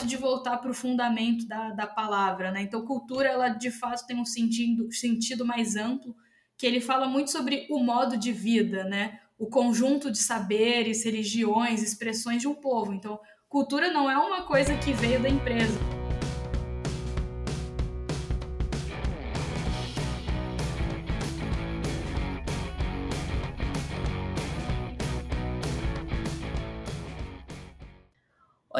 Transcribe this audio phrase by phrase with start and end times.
[0.00, 2.62] gosto de voltar para o fundamento da, da palavra, né?
[2.62, 6.16] Então, cultura, ela de fato tem um sentido, sentido mais amplo,
[6.56, 9.20] que ele fala muito sobre o modo de vida, né?
[9.38, 12.92] O conjunto de saberes, religiões, expressões de um povo.
[12.92, 13.18] Então,
[13.48, 15.99] cultura não é uma coisa que veio da empresa.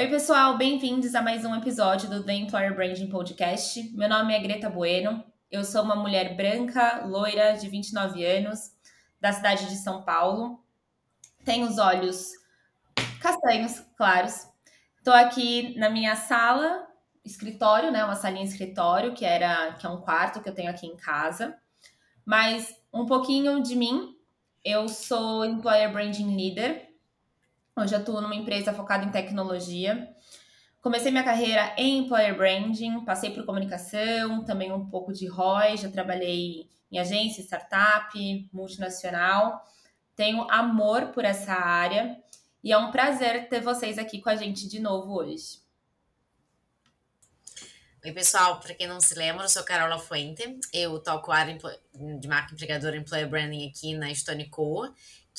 [0.01, 3.95] Oi, pessoal, bem-vindos a mais um episódio do The Employer Branding Podcast.
[3.95, 8.71] Meu nome é Greta Bueno, eu sou uma mulher branca, loira, de 29 anos,
[9.21, 10.64] da cidade de São Paulo.
[11.45, 12.31] Tenho os olhos
[13.21, 14.46] castanhos, claros.
[14.96, 16.89] Estou aqui na minha sala,
[17.23, 18.03] escritório, né?
[18.03, 21.54] Uma salinha escritório, que era que é um quarto que eu tenho aqui em casa.
[22.25, 24.17] Mas um pouquinho de mim,
[24.64, 26.89] eu sou Employer Branding Leader
[27.77, 30.13] Hoje atuo numa empresa focada em tecnologia.
[30.83, 35.91] Comecei minha carreira em employer branding, passei por comunicação, também um pouco de ROI, já
[35.91, 38.19] trabalhei em agência, startup,
[38.53, 39.62] multinacional.
[40.17, 42.19] Tenho amor por essa área
[42.62, 45.61] e é um prazer ter vocês aqui com a gente de novo hoje.
[48.03, 51.59] Oi, pessoal, para quem não se lembra, eu sou Carola Fuente, eu toco área
[51.95, 54.91] de marca empregadora Employer Branding aqui na Stone Co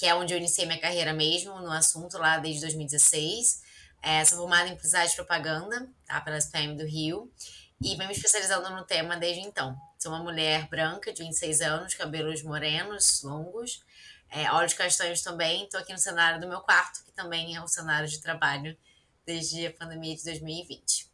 [0.01, 3.61] que é onde eu iniciei minha carreira mesmo, no assunto lá desde 2016.
[4.01, 7.31] É, sou formada em publicidade e propaganda, tá, pela SPM do Rio,
[7.79, 9.79] e venho me especializando no tema desde então.
[9.99, 13.83] Sou uma mulher branca, de 26 anos, cabelos morenos, longos,
[14.31, 15.65] é, olhos castanhos também.
[15.65, 18.75] Estou aqui no cenário do meu quarto, que também é o cenário de trabalho
[19.23, 21.11] desde a pandemia de 2020.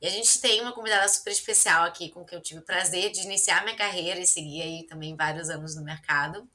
[0.00, 3.10] E a gente tem uma convidada super especial aqui, com quem eu tive o prazer
[3.10, 6.48] de iniciar minha carreira e seguir aí também vários anos no mercado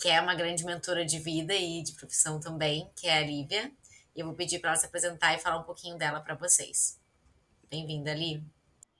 [0.00, 3.70] que é uma grande mentora de vida e de profissão também, que é a Lívia.
[4.16, 6.98] E eu vou pedir para ela se apresentar e falar um pouquinho dela para vocês.
[7.70, 8.42] Bem-vinda, Lívia.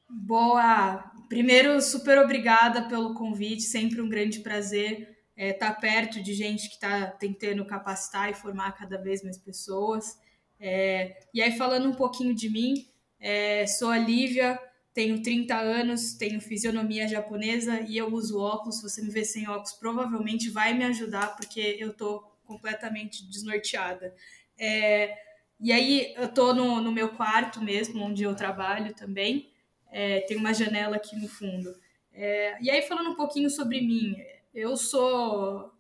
[0.07, 1.11] Boa!
[1.27, 6.69] Primeiro, super obrigada pelo convite, sempre um grande prazer estar é, tá perto de gente
[6.69, 10.19] que está tentando capacitar e formar cada vez mais pessoas.
[10.61, 12.75] É, e aí, falando um pouquinho de mim,
[13.19, 14.61] é, sou a Lívia,
[15.01, 18.77] tenho 30 anos, tenho fisionomia japonesa e eu uso óculos.
[18.77, 24.15] Se você me ver sem óculos, provavelmente vai me ajudar, porque eu tô completamente desnorteada.
[24.59, 25.17] É,
[25.59, 29.51] e aí, eu tô no, no, meu quarto mesmo, onde eu trabalho também.
[29.91, 31.75] É, tem uma janela aqui no fundo.
[32.13, 34.15] É, e aí, falando um pouquinho sobre mim,
[34.55, 35.73] eu sou.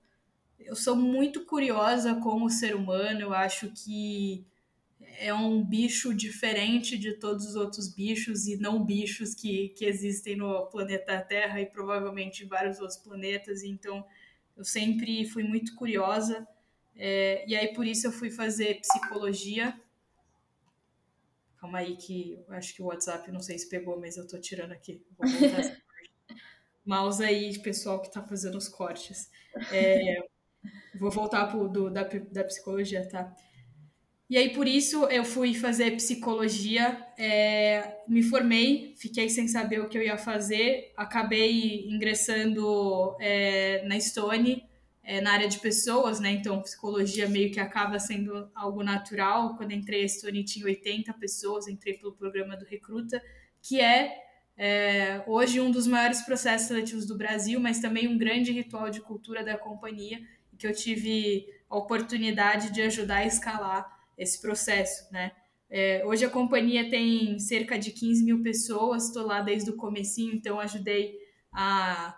[0.59, 4.47] Eu sou muito curiosa como ser humano, eu acho que
[5.21, 10.35] é um bicho diferente de todos os outros bichos e não bichos que, que existem
[10.35, 13.63] no planeta Terra e provavelmente em vários outros planetas.
[13.63, 14.03] Então,
[14.57, 16.49] eu sempre fui muito curiosa.
[16.97, 19.79] É, e aí, por isso, eu fui fazer psicologia.
[21.59, 24.73] Calma aí, que acho que o WhatsApp, não sei se pegou, mas eu tô tirando
[24.73, 25.05] aqui.
[25.19, 25.77] Vou voltar
[26.83, 29.31] Mouse aí, pessoal que tá fazendo os cortes.
[29.71, 30.17] É,
[30.99, 33.37] vou voltar pro, do, da, da psicologia, tá?
[34.31, 39.89] E aí, por isso, eu fui fazer psicologia, é, me formei, fiquei sem saber o
[39.89, 44.65] que eu ia fazer, acabei ingressando é, na Stone,
[45.03, 46.31] é, na área de pessoas, né?
[46.31, 49.57] Então, psicologia meio que acaba sendo algo natural.
[49.57, 53.21] Quando entrei, a Stone tinha 80 pessoas, entrei pelo programa do Recruta,
[53.61, 54.17] que é,
[54.57, 59.01] é hoje um dos maiores processos seletivos do Brasil, mas também um grande ritual de
[59.01, 60.21] cultura da companhia,
[60.57, 65.33] que eu tive a oportunidade de ajudar a escalar esse processo, né?
[65.71, 70.35] É, hoje a companhia tem cerca de 15 mil pessoas, estou lá desde o comecinho,
[70.35, 71.15] então ajudei
[71.53, 72.17] a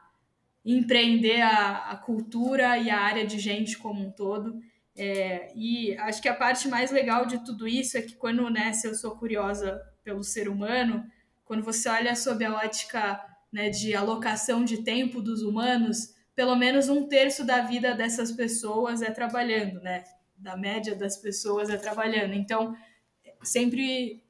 [0.65, 4.59] empreender a, a, cultura e a área de gente como um todo.
[4.97, 8.73] É, e acho que a parte mais legal de tudo isso é que quando, né,
[8.73, 11.05] se eu sou curiosa pelo ser humano,
[11.45, 13.21] quando você olha sob a ótica
[13.53, 19.03] né, de alocação de tempo dos humanos, pelo menos um terço da vida dessas pessoas
[19.03, 20.03] é trabalhando, né?
[20.43, 22.35] Da média das pessoas é trabalhando.
[22.35, 22.77] Então,
[23.43, 24.23] sempre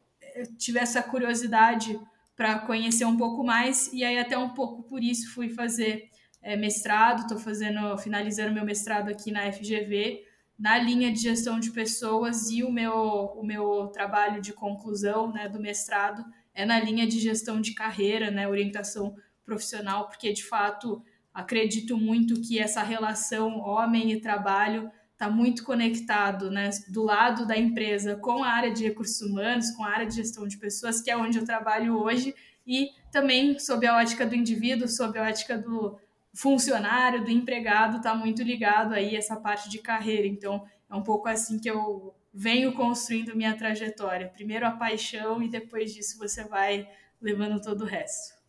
[0.59, 1.99] tive essa curiosidade
[2.37, 6.09] para conhecer um pouco mais e aí até um pouco por isso fui fazer
[6.41, 10.25] é, mestrado, estou fazendo, finalizando meu mestrado aqui na FGV
[10.63, 15.49] na linha de gestão de pessoas e o meu, o meu trabalho de conclusão né,
[15.49, 19.15] do mestrado é na linha de gestão de carreira, né, orientação
[19.45, 21.03] profissional, porque de fato
[21.35, 24.89] acredito muito que essa relação homem e trabalho
[25.23, 29.85] está muito conectado, né, do lado da empresa com a área de recursos humanos, com
[29.85, 32.35] a área de gestão de pessoas, que é onde eu trabalho hoje,
[32.67, 35.97] e também sob a ótica do indivíduo, sob a ótica do
[36.35, 40.27] funcionário, do empregado, está muito ligado aí essa parte de carreira.
[40.27, 44.29] Então, é um pouco assim que eu venho construindo minha trajetória.
[44.29, 46.89] Primeiro a paixão e depois disso você vai
[47.21, 48.42] levando todo o resto.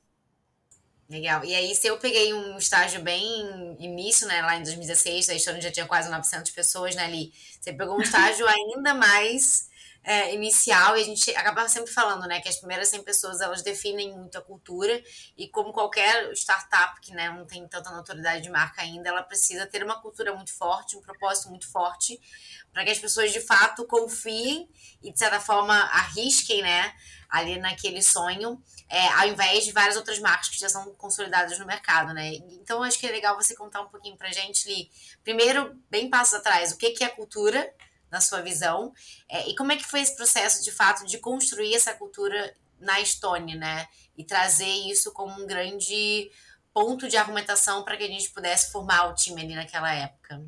[1.14, 1.46] Legal.
[1.46, 5.62] E aí, se eu peguei um estágio bem início, né, lá em 2016, a história
[5.62, 7.32] já tinha quase 900 pessoas, né, ali.
[7.62, 9.70] Você pegou um estágio ainda mais
[10.04, 13.62] é, inicial e a gente acaba sempre falando, né, que as primeiras 100 pessoas elas
[13.62, 15.02] definem muito a cultura
[15.38, 19.66] e como qualquer startup que né, não tem tanta notoriedade de marca ainda, ela precisa
[19.66, 22.20] ter uma cultura muito forte, um propósito muito forte
[22.74, 24.70] para que as pessoas de fato confiem
[25.02, 26.94] e de certa forma arrisquem, né,
[27.30, 31.66] ali naquele sonho, é, ao invés de várias outras marcas que já são consolidadas no
[31.66, 32.34] mercado, né?
[32.52, 34.92] Então acho que é legal você contar um pouquinho pra gente, Li,
[35.24, 37.74] primeiro, bem passos atrás, o que, que é cultura
[38.14, 38.94] na sua visão.
[39.28, 43.02] É, e como é que foi esse processo, de fato, de construir essa cultura na
[43.02, 43.88] Estônia, né?
[44.16, 46.30] E trazer isso como um grande
[46.72, 50.46] ponto de argumentação para que a gente pudesse formar o time ali naquela época.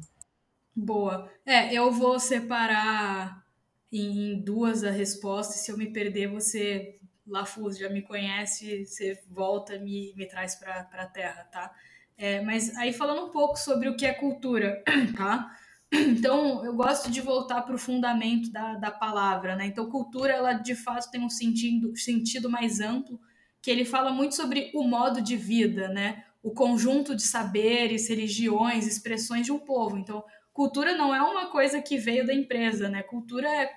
[0.76, 1.32] Boa.
[1.44, 3.44] É, eu vou separar
[3.92, 5.54] em duas a resposta.
[5.54, 10.56] Se eu me perder, você, Lafuz, já me conhece, você volta e me, me traz
[10.56, 11.74] para a terra, tá?
[12.16, 14.84] É, mas aí falando um pouco sobre o que é cultura,
[15.18, 15.52] tá?
[15.92, 19.68] Então, eu gosto de voltar para o fundamento da, da palavra, né?
[19.68, 23.20] Então, cultura, ela de fato tem um sentido, sentido mais amplo,
[23.62, 26.24] que ele fala muito sobre o modo de vida, né?
[26.44, 29.98] O conjunto de saberes, religiões, expressões de um povo.
[29.98, 30.24] Então,
[30.54, 33.02] cultura não é uma coisa que veio da empresa, né?
[33.04, 33.72] Cultura é,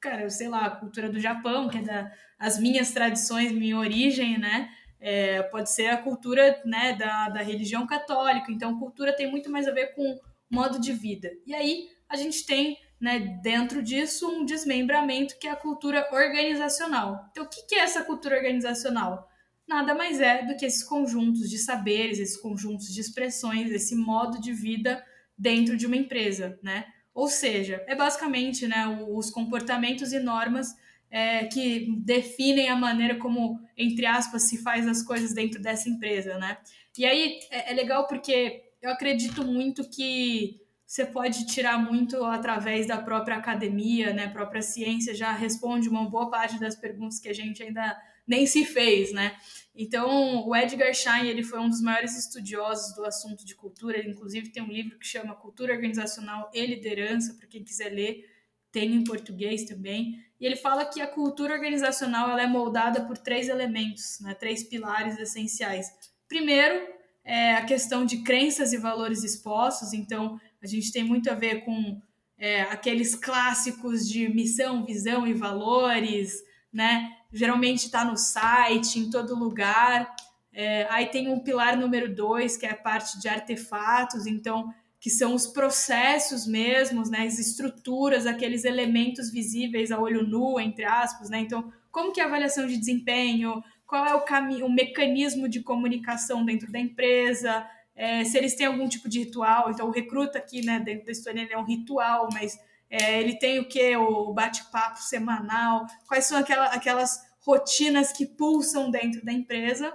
[0.00, 4.38] cara, sei lá, a cultura do Japão, que é da, as minhas tradições, minha origem,
[4.38, 4.70] né?
[5.00, 8.52] É, pode ser a cultura né, da, da religião católica.
[8.52, 11.30] Então, cultura tem muito mais a ver com modo de vida.
[11.46, 17.24] E aí a gente tem, né, dentro disso, um desmembramento que é a cultura organizacional.
[17.30, 19.28] Então, o que é essa cultura organizacional?
[19.66, 24.40] Nada mais é do que esses conjuntos de saberes, esses conjuntos de expressões, esse modo
[24.40, 25.02] de vida
[25.38, 26.86] dentro de uma empresa, né?
[27.14, 30.74] Ou seja, é basicamente né, os comportamentos e normas
[31.10, 36.36] é, que definem a maneira como, entre aspas, se faz as coisas dentro dessa empresa,
[36.38, 36.58] né?
[36.98, 42.86] E aí é, é legal porque eu acredito muito que você pode tirar muito através
[42.88, 44.24] da própria academia, né?
[44.24, 47.96] A própria ciência já responde uma boa parte das perguntas que a gente ainda
[48.26, 49.36] nem se fez, né?
[49.72, 54.10] Então, o Edgar Schein, ele foi um dos maiores estudiosos do assunto de cultura, ele
[54.10, 58.28] inclusive tem um livro que chama Cultura Organizacional e Liderança, para quem quiser ler,
[58.72, 60.20] tem em português também.
[60.40, 64.34] E ele fala que a cultura organizacional ela é moldada por três elementos, né?
[64.34, 65.86] Três pilares essenciais.
[66.26, 71.34] Primeiro, é, a questão de crenças e valores expostos, então a gente tem muito a
[71.34, 72.00] ver com
[72.38, 77.10] é, aqueles clássicos de missão, visão e valores, né?
[77.32, 80.14] Geralmente está no site, em todo lugar.
[80.52, 85.10] É, aí tem um pilar número dois, que é a parte de artefatos, então, que
[85.10, 87.26] são os processos mesmos, né?
[87.26, 91.40] As estruturas, aqueles elementos visíveis a olho nu, entre aspas, né?
[91.40, 95.64] Então, como que é a avaliação de desempenho, qual é o caminho, o mecanismo de
[95.64, 99.68] comunicação dentro da empresa, é, se eles têm algum tipo de ritual.
[99.68, 102.56] Então, o recruta aqui, né, dentro da história, ele é um ritual, mas
[102.88, 103.96] é, ele tem o que?
[103.96, 109.92] O bate-papo semanal, quais são aquela, aquelas rotinas que pulsam dentro da empresa.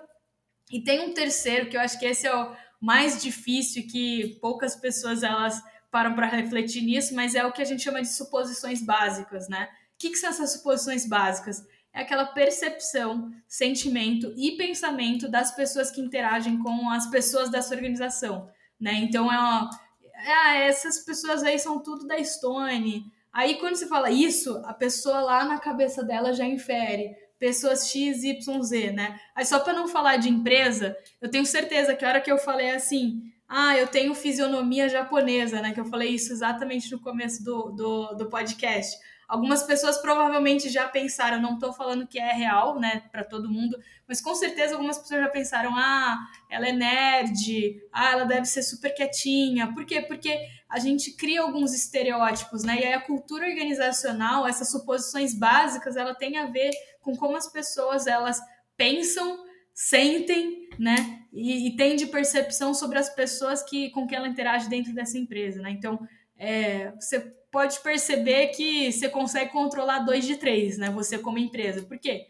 [0.70, 4.38] E tem um terceiro, que eu acho que esse é o mais difícil e que
[4.42, 8.10] poucas pessoas elas param para refletir nisso, mas é o que a gente chama de
[8.10, 9.70] suposições básicas, né?
[9.94, 11.66] O que, que são essas suposições básicas?
[11.96, 18.50] É aquela percepção, sentimento e pensamento das pessoas que interagem com as pessoas dessa organização,
[18.78, 18.96] né?
[18.96, 19.70] Então é uma,
[20.14, 23.06] ah, essas pessoas aí são tudo da Stone.
[23.32, 28.24] Aí quando você fala isso, a pessoa lá na cabeça dela já infere pessoas X,
[28.24, 29.18] Y, Z, né?
[29.34, 32.38] Aí só para não falar de empresa, eu tenho certeza que a hora que eu
[32.38, 35.72] falei assim, ah, eu tenho fisionomia japonesa, né?
[35.72, 40.88] Que eu falei isso exatamente no começo do, do, do podcast Algumas pessoas provavelmente já
[40.88, 43.77] pensaram, não estou falando que é real, né, para todo mundo,
[44.08, 46.17] mas com certeza algumas pessoas já pensaram: ah,
[46.50, 49.74] ela é nerd, ah, ela deve ser super quietinha.
[49.74, 50.01] Por quê?
[50.01, 50.39] Porque
[50.70, 52.79] a gente cria alguns estereótipos, né?
[52.79, 57.51] E aí a cultura organizacional, essas suposições básicas, ela tem a ver com como as
[57.51, 58.39] pessoas elas
[58.77, 61.24] pensam, sentem, né?
[61.34, 65.17] E, e tem de percepção sobre as pessoas que com quem ela interage dentro dessa
[65.17, 65.72] empresa, né?
[65.72, 66.00] Então,
[66.38, 67.20] é, você
[67.51, 70.89] pode perceber que você consegue controlar dois de três, né?
[70.92, 71.84] Você como empresa.
[71.84, 72.27] Por quê?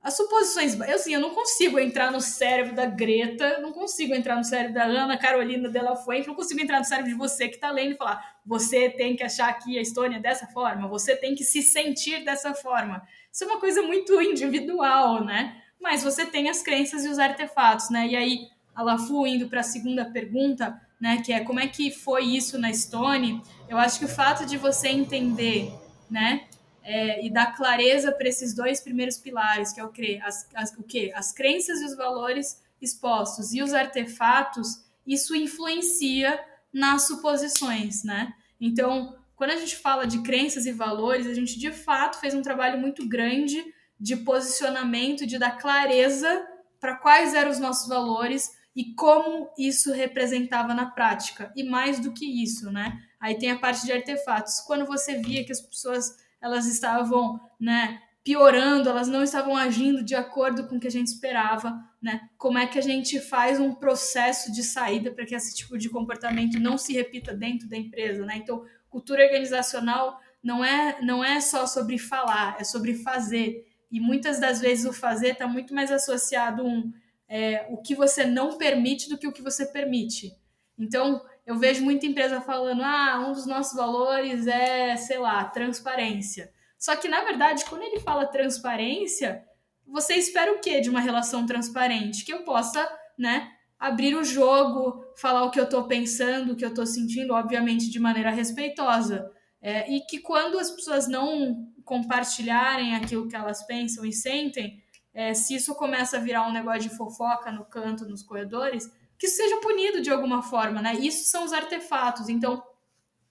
[0.00, 4.36] As suposições, eu assim, eu não consigo entrar no cérebro da Greta, não consigo entrar
[4.36, 7.56] no cérebro da Ana Carolina Della Fuente, não consigo entrar no cérebro de você que
[7.56, 11.34] está lendo e falar, você tem que achar aqui a Estônia dessa forma, você tem
[11.34, 13.02] que se sentir dessa forma.
[13.32, 15.60] Isso é uma coisa muito individual, né?
[15.80, 18.06] Mas você tem as crenças e os artefatos, né?
[18.06, 18.38] E aí,
[18.74, 22.58] a Lafu indo para a segunda pergunta, né, que é como é que foi isso
[22.58, 25.72] na Stone, eu acho que o fato de você entender
[26.10, 26.46] né?
[26.82, 30.18] É, e dar clareza para esses dois primeiros pilares, que é o que?
[30.22, 31.12] As, as, o quê?
[31.14, 36.40] As crenças e os valores expostos e os artefatos, isso influencia
[36.72, 38.32] nas suposições, né?
[38.58, 42.42] Então, quando a gente fala de crenças e valores, a gente de fato fez um
[42.42, 43.62] trabalho muito grande
[44.00, 46.46] de posicionamento, de dar clareza
[46.80, 51.52] para quais eram os nossos valores e como isso representava na prática.
[51.56, 52.96] E mais do que isso, né?
[53.18, 54.60] Aí tem a parte de artefatos.
[54.60, 60.14] Quando você via que as pessoas elas estavam, né, piorando, elas não estavam agindo de
[60.14, 62.28] acordo com o que a gente esperava, né?
[62.38, 65.90] Como é que a gente faz um processo de saída para que esse tipo de
[65.90, 68.36] comportamento não se repita dentro da empresa, né?
[68.36, 73.66] Então, cultura organizacional não é não é só sobre falar, é sobre fazer.
[73.90, 76.92] E muitas das vezes o fazer está muito mais associado a um
[77.28, 80.34] é, o que você não permite do que o que você permite.
[80.78, 86.52] Então, eu vejo muita empresa falando: ah, um dos nossos valores é, sei lá, transparência.
[86.78, 89.44] Só que, na verdade, quando ele fala transparência,
[89.86, 92.24] você espera o quê de uma relação transparente?
[92.24, 96.64] Que eu possa, né, abrir o jogo, falar o que eu estou pensando, o que
[96.64, 99.30] eu estou sentindo, obviamente de maneira respeitosa.
[99.60, 104.80] É, e que quando as pessoas não compartilharem aquilo que elas pensam e sentem,
[105.14, 109.26] é, se isso começa a virar um negócio de fofoca no canto, nos corredores, que
[109.26, 110.94] isso seja punido de alguma forma, né?
[110.94, 112.28] Isso são os artefatos.
[112.28, 112.62] Então,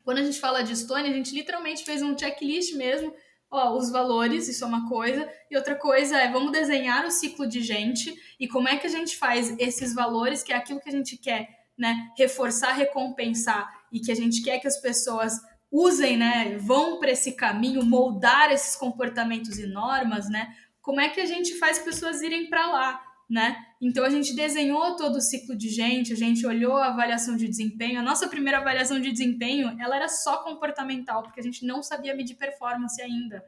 [0.03, 3.13] quando a gente fala de Stone, a gente literalmente fez um checklist mesmo.
[3.49, 7.47] Ó, os valores, isso é uma coisa, e outra coisa é vamos desenhar o ciclo
[7.47, 10.89] de gente e como é que a gente faz esses valores, que é aquilo que
[10.89, 15.39] a gente quer, né, reforçar, recompensar e que a gente quer que as pessoas
[15.71, 20.53] usem, né, vão para esse caminho, moldar esses comportamentos e normas, né?
[20.87, 23.57] Como é que a gente faz pessoas irem para lá, né?
[23.81, 27.45] Então a gente desenhou todo o ciclo de gente, a gente olhou a avaliação de
[27.45, 27.99] desempenho.
[27.99, 32.15] A nossa primeira avaliação de desempenho, ela era só comportamental, porque a gente não sabia
[32.15, 33.43] medir performance ainda,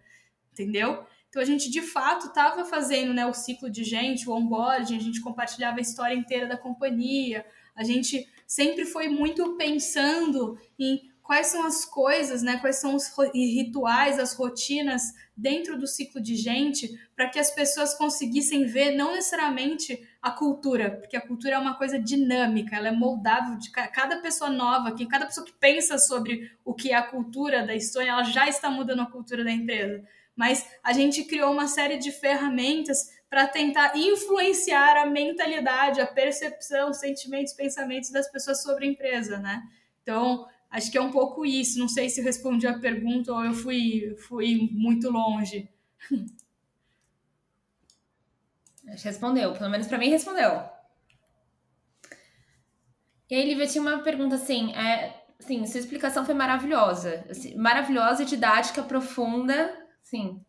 [0.52, 1.06] entendeu?
[1.30, 5.02] Então a gente de fato estava fazendo, né, o ciclo de gente, o onboarding, a
[5.02, 7.46] gente compartilhava a história inteira da companhia.
[7.74, 13.08] A gente sempre foi muito pensando em quais são as coisas, né, quais são os
[13.36, 19.14] rituais, as rotinas dentro do ciclo de gente, para que as pessoas conseguissem ver não
[19.14, 24.18] necessariamente a cultura, porque a cultura é uma coisa dinâmica, ela é moldável de cada
[24.18, 28.10] pessoa nova, que cada pessoa que pensa sobre o que é a cultura da Estônia,
[28.10, 30.04] ela já está mudando a cultura da empresa.
[30.36, 36.92] Mas a gente criou uma série de ferramentas para tentar influenciar a mentalidade, a percepção,
[36.92, 39.62] sentimentos, pensamentos das pessoas sobre a empresa, né?
[40.02, 41.80] Então, Acho que é um pouco isso.
[41.80, 45.68] Não sei se eu respondi a pergunta ou eu fui, fui muito longe.
[49.04, 50.68] Respondeu, pelo menos para mim respondeu.
[53.30, 58.26] E aí, Lívia, tinha uma pergunta assim, é, assim, sua explicação foi maravilhosa, assim, maravilhosa,
[58.26, 60.44] didática, profunda, sim,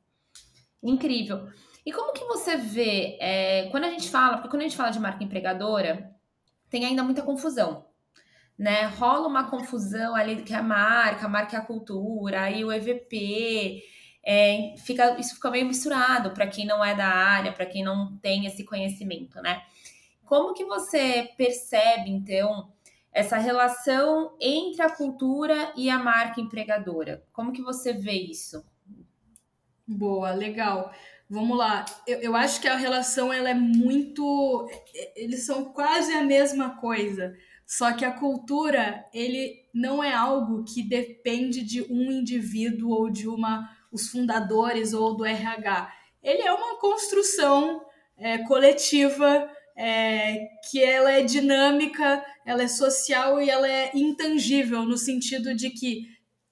[0.83, 1.50] incrível.
[1.85, 4.89] E como que você vê, é, quando a gente fala, porque quando a gente fala
[4.89, 6.11] de marca empregadora,
[6.71, 7.90] tem ainda muita confusão
[8.61, 8.85] né?
[8.85, 12.71] Rola uma confusão ali que é a marca, a marca é a cultura, aí o
[12.71, 13.83] EVP,
[14.23, 18.19] é, fica, isso fica meio misturado para quem não é da área, para quem não
[18.19, 19.62] tem esse conhecimento, né?
[20.26, 22.71] Como que você percebe, então,
[23.11, 27.25] essa relação entre a cultura e a marca empregadora?
[27.33, 28.62] Como que você vê isso?
[29.88, 30.93] Boa, legal.
[31.31, 31.87] Vamos lá.
[32.07, 34.69] Eu, eu acho que a relação ela é muito.
[35.17, 37.35] Eles são quase a mesma coisa.
[37.71, 43.29] Só que a cultura, ele não é algo que depende de um indivíduo ou de
[43.29, 45.93] uma os fundadores ou do RH.
[46.21, 47.81] Ele é uma construção
[48.19, 54.99] é, coletiva é, que ela é dinâmica, ela é social e ela é intangível no
[54.99, 56.09] sentido de que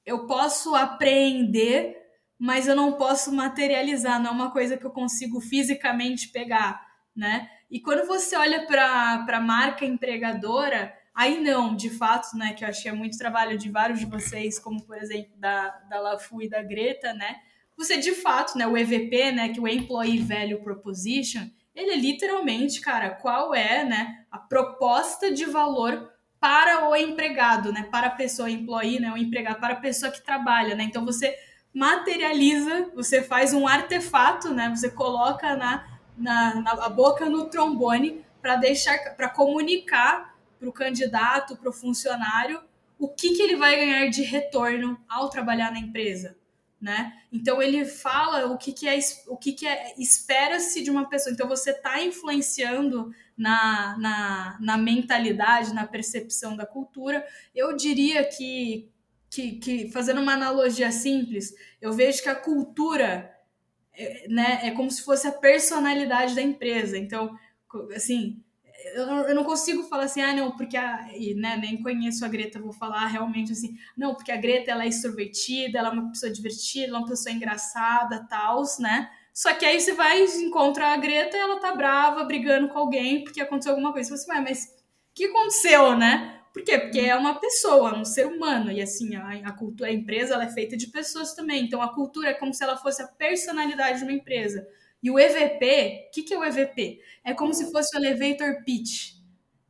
[0.06, 1.96] eu posso apreender,
[2.38, 6.80] mas eu não posso materializar, não é uma coisa que eu consigo fisicamente pegar,
[7.14, 7.50] né?
[7.68, 12.68] E quando você olha para a marca empregadora, Aí não, de fato, né, que eu
[12.68, 16.62] achei muito trabalho de vários de vocês, como por exemplo da, da Lafu e da
[16.62, 17.40] Greta, né?
[17.76, 21.96] Você de fato, né, o EVP, né, que é o Employee Value Proposition, ele é
[21.96, 26.08] literalmente, cara, qual é, né, a proposta de valor
[26.38, 30.24] para o empregado, né, para a pessoa, employee, né, o empregado, para a pessoa que
[30.24, 30.84] trabalha, né?
[30.84, 31.36] Então você
[31.74, 34.68] materializa, você faz um artefato, né?
[34.68, 35.84] Você coloca na,
[36.16, 42.60] na, na boca no trombone para deixar, para comunicar para o candidato, para o funcionário,
[42.98, 46.36] o que, que ele vai ganhar de retorno ao trabalhar na empresa.
[46.80, 47.12] Né?
[47.32, 48.96] Então ele fala o que, que é
[49.26, 51.32] o que, que é espera-se de uma pessoa.
[51.32, 57.26] Então você está influenciando na, na, na mentalidade, na percepção da cultura.
[57.52, 58.88] Eu diria que,
[59.28, 63.36] que, que, fazendo uma analogia simples, eu vejo que a cultura
[63.92, 66.96] é, né, é como se fosse a personalidade da empresa.
[66.96, 67.36] Então,
[67.92, 68.40] assim,
[68.94, 71.08] eu, eu não consigo falar assim, ah, não, porque a.
[71.14, 74.84] E, né, nem conheço a Greta, vou falar realmente assim, não, porque a Greta ela
[74.84, 79.10] é extrovertida, ela é uma pessoa divertida, ela é uma pessoa engraçada, tal, né?
[79.34, 83.22] Só que aí você vai encontrar a Greta e ela tá brava, brigando com alguém
[83.22, 84.16] porque aconteceu alguma coisa.
[84.16, 86.40] Você fala assim, mas o que aconteceu, né?
[86.52, 86.78] Por quê?
[86.78, 88.72] Porque é uma pessoa, um ser humano.
[88.72, 91.64] E assim, a, a cultura, a empresa ela é feita de pessoas também.
[91.64, 94.66] Então a cultura é como se ela fosse a personalidade de uma empresa.
[95.02, 97.00] E o EVP, o que, que é o EVP?
[97.24, 99.18] É como se fosse o elevator pitch.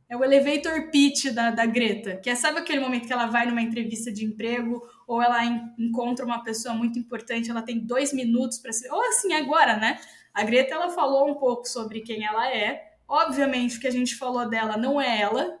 [0.09, 3.45] É o elevator pitch da, da Greta, que é, sabe aquele momento que ela vai
[3.45, 8.11] numa entrevista de emprego ou ela en encontra uma pessoa muito importante, ela tem dois
[8.11, 8.89] minutos para se.
[8.91, 9.99] Ou assim, agora, né?
[10.33, 12.93] A Greta ela falou um pouco sobre quem ela é.
[13.07, 15.59] Obviamente, o que a gente falou dela não é ela,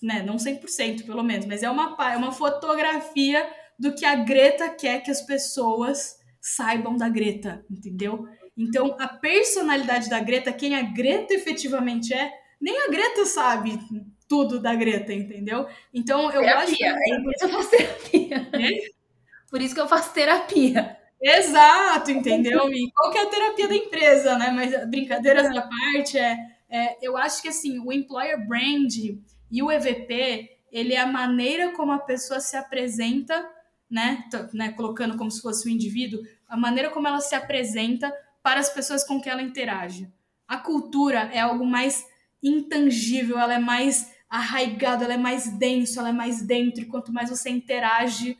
[0.00, 0.22] né?
[0.22, 3.44] Não 100% pelo menos, mas é uma, é uma fotografia
[3.76, 8.28] do que a Greta quer que as pessoas saibam da Greta, entendeu?
[8.60, 13.78] Então, a personalidade da Greta, quem a Greta efetivamente é, nem a Greta sabe
[14.28, 15.66] tudo da Greta, entendeu?
[15.94, 16.58] Então, eu terapia.
[16.58, 16.84] acho que...
[16.84, 18.50] É por isso eu faço terapia.
[18.52, 19.00] É?
[19.50, 20.96] Por isso que eu faço terapia.
[21.20, 22.70] Exato, entendeu?
[22.70, 24.50] E qual que é a terapia da empresa, né?
[24.50, 26.36] Mas brincadeiras à parte, é,
[26.68, 28.92] é, eu acho que assim, o employer brand
[29.50, 33.46] e o EVP, ele é a maneira como a pessoa se apresenta,
[33.90, 34.24] né,
[34.54, 38.12] né, colocando como se fosse o indivíduo, a maneira como ela se apresenta
[38.42, 40.10] para as pessoas com quem ela interage.
[40.46, 42.06] A cultura é algo mais
[42.42, 47.12] intangível, ela é mais arraigada, ela é mais denso, ela é mais dentro, e quanto
[47.12, 48.38] mais você interage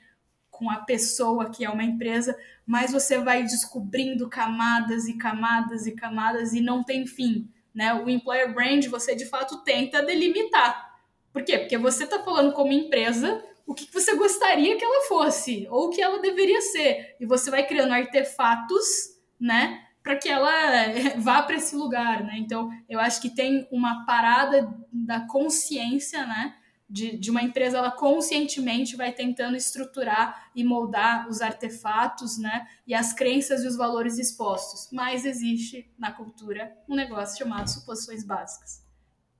[0.51, 5.93] com a pessoa que é uma empresa, mais você vai descobrindo camadas e camadas e
[5.93, 7.95] camadas e não tem fim, né?
[7.95, 10.91] O employer brand você de fato tenta delimitar
[11.33, 11.59] por quê?
[11.59, 16.03] Porque você está falando como empresa o que você gostaria que ela fosse, ou que
[16.03, 17.17] ela deveria ser.
[17.21, 19.87] E você vai criando artefatos, né?
[20.03, 20.51] Para que ela
[21.19, 22.39] vá para esse lugar, né?
[22.39, 26.57] Então, eu acho que tem uma parada da consciência, né?
[26.89, 32.67] De, de uma empresa, ela conscientemente vai tentando estruturar e moldar os artefatos, né?
[32.87, 34.89] E as crenças e os valores expostos.
[34.93, 38.85] Mas existe na cultura um negócio chamado suposições básicas.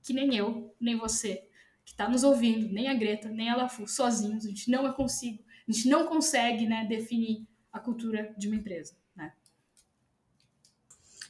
[0.01, 1.45] Que nem eu, nem você
[1.83, 4.93] que está nos ouvindo, nem a Greta, nem a Lafu, sozinhos, a gente não é
[4.93, 8.95] consigo, a gente não consegue né, definir a cultura de uma empresa.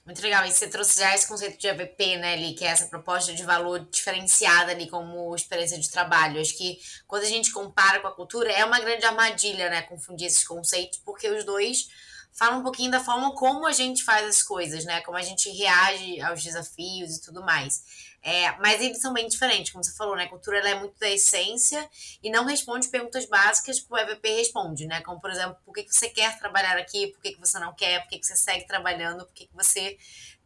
[0.05, 0.45] Muito legal.
[0.45, 3.43] E você trouxe já esse conceito de AVP, né, ali, que é essa proposta de
[3.43, 6.41] valor diferenciada ali como experiência de trabalho.
[6.41, 10.27] Acho que quando a gente compara com a cultura, é uma grande armadilha, né, confundir
[10.27, 11.87] esses conceitos, porque os dois
[12.33, 15.49] falam um pouquinho da forma como a gente faz as coisas, né, como a gente
[15.49, 17.83] reage aos desafios e tudo mais.
[18.23, 20.25] É, mas eles são bem diferentes, como você falou, né?
[20.25, 21.89] A cultura ela é muito da essência
[22.21, 25.01] e não responde perguntas básicas que o EVP responde, né?
[25.01, 27.73] Como, por exemplo, por que, que você quer trabalhar aqui, por que, que você não
[27.73, 29.97] quer, por que, que você segue trabalhando, por que, que você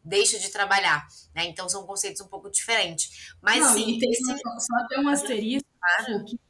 [0.02, 1.44] deixa de trabalhar, né?
[1.44, 3.34] Então são conceitos um pouco diferentes.
[3.42, 4.24] Mas não, sim, tem esse...
[4.24, 6.24] só tem um asterisco claro.
[6.24, 6.40] que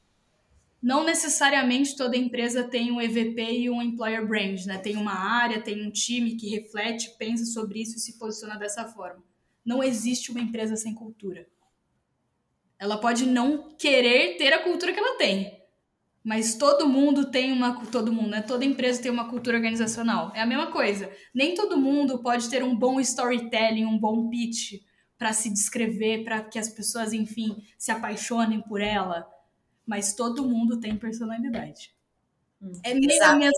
[0.81, 4.79] não necessariamente toda empresa tem um EVP e um employer brand, né?
[4.79, 8.87] Tem uma área, tem um time que reflete, pensa sobre isso e se posiciona dessa
[8.87, 9.26] forma
[9.67, 11.47] não existe uma empresa sem cultura.
[12.79, 15.61] Ela pode não querer ter a cultura que ela tem,
[16.23, 18.43] mas todo mundo tem uma todo mundo, né?
[18.43, 20.33] Toda empresa tem uma cultura organizacional.
[20.35, 21.11] É a mesma coisa.
[21.35, 24.83] Nem todo mundo pode ter um bom storytelling, um bom pitch
[25.19, 29.27] para se descrever, para que as pessoas, enfim, se apaixonem por ela.
[29.87, 31.95] Mas todo mundo tem personalidade.
[32.61, 33.51] Hum, é meio a minha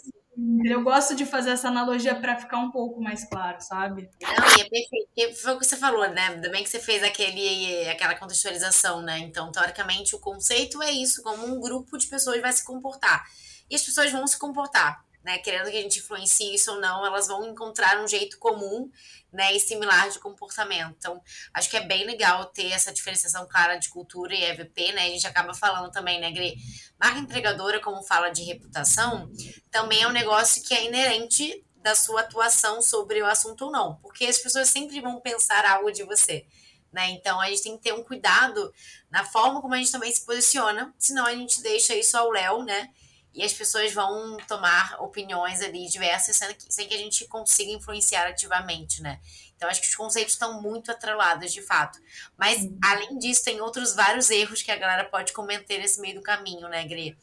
[0.64, 4.08] eu gosto de fazer essa analogia para ficar um pouco mais claro, sabe?
[4.22, 5.42] Não, e é perfeito.
[5.42, 6.28] Foi o que você falou, né?
[6.28, 9.18] Ainda bem que você fez aquele, aquela contextualização, né?
[9.18, 13.24] Então, teoricamente, o conceito é isso, como um grupo de pessoas vai se comportar.
[13.68, 15.38] E as pessoas vão se comportar, né?
[15.38, 18.90] Querendo que a gente influencie isso ou não, elas vão encontrar um jeito comum
[19.32, 20.94] né, e similar de comportamento.
[20.98, 25.06] Então, acho que é bem legal ter essa diferenciação clara de cultura e EVP, né?
[25.06, 26.56] A gente acaba falando também, né, Gri?
[26.98, 29.30] Marca empregadora, como fala de reputação,
[29.70, 33.96] também é um negócio que é inerente da sua atuação sobre o assunto ou não,
[33.96, 36.46] porque as pessoas sempre vão pensar algo de você.
[36.92, 37.10] Né?
[37.10, 38.72] Então a gente tem que ter um cuidado
[39.10, 42.64] na forma como a gente também se posiciona, senão a gente deixa isso ao léu,
[42.64, 42.90] né?
[43.34, 49.02] E as pessoas vão tomar opiniões ali diversas sem que a gente consiga influenciar ativamente,
[49.02, 49.20] né?
[49.56, 51.98] Então, acho que os conceitos estão muito atrelados, de fato.
[52.36, 52.78] Mas, uhum.
[52.82, 56.68] além disso, tem outros vários erros que a galera pode cometer nesse meio do caminho,
[56.68, 57.16] né, Gri?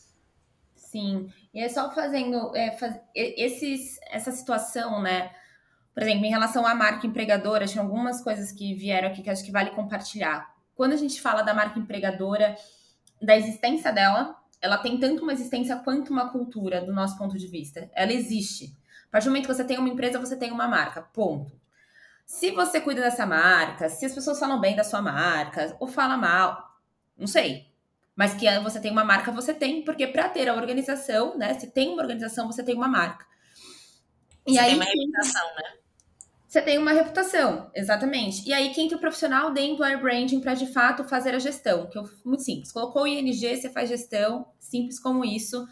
[0.76, 1.32] Sim.
[1.54, 5.34] E é só fazendo é, faz, esses, essa situação, né?
[5.94, 9.44] Por exemplo, em relação à marca empregadora, tinha algumas coisas que vieram aqui que acho
[9.44, 10.54] que vale compartilhar.
[10.76, 12.58] Quando a gente fala da marca empregadora,
[13.22, 14.36] da existência dela,
[14.66, 17.90] ela tem tanto uma existência quanto uma cultura, do nosso ponto de vista.
[17.94, 18.76] Ela existe.
[19.08, 21.04] A partir do momento que você tem uma empresa, você tem uma marca.
[21.04, 21.52] Ponto.
[22.26, 26.18] Se você cuida dessa marca, se as pessoas falam bem da sua marca, ou falam
[26.18, 26.80] mal,
[27.16, 27.68] não sei.
[28.16, 31.54] Mas que você tem uma marca, você tem, porque para ter a organização, né?
[31.60, 33.26] Se tem uma organização, você tem uma marca.
[34.48, 35.74] E você aí, tem uma reputação, né?
[36.56, 38.48] Você tem uma reputação, exatamente.
[38.48, 41.88] E aí que entra o profissional de employer branding para de fato fazer a gestão,
[41.88, 42.72] que é muito simples.
[42.72, 45.68] Colocou o ING, você faz gestão, simples como isso,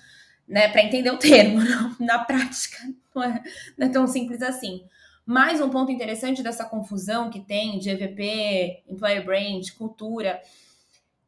[0.45, 0.67] né?
[0.67, 1.61] Para entender o termo,
[2.01, 2.79] na prática
[3.15, 3.43] não é,
[3.77, 4.83] não é tão simples assim.
[5.25, 10.41] Mais um ponto interessante dessa confusão que tem de EVP, employer brand, cultura,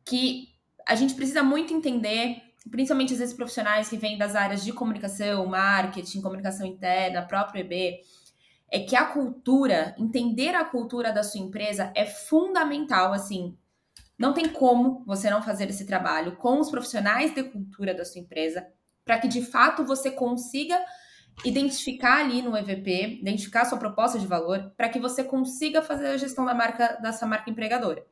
[0.04, 0.50] que
[0.86, 6.20] a gente precisa muito entender, principalmente vezes profissionais que vêm das áreas de comunicação, marketing,
[6.20, 8.02] comunicação interna, próprio EB,
[8.76, 13.58] é que a cultura, entender a cultura da sua empresa é fundamental, assim.
[14.20, 18.20] Não tem como você não fazer esse trabalho com os profissionais de cultura da sua
[18.20, 18.68] empresa,
[19.06, 20.78] para que de fato você consiga
[21.46, 26.08] identificar ali no EVP, identificar a sua proposta de valor, para que você consiga fazer
[26.08, 28.06] a gestão da marca dessa marca empregadora.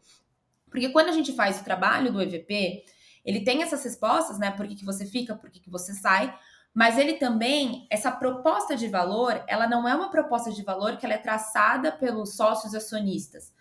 [0.70, 2.86] Porque quando a gente faz o trabalho do EVP,
[3.26, 4.50] ele tem essas respostas, né?
[4.52, 6.34] Por que, que você fica, por que, que você sai,
[6.74, 11.06] mas ele também, essa proposta de valor, ela não é uma proposta de valor que
[11.06, 13.54] ela é traçada pelos sócios acionistas.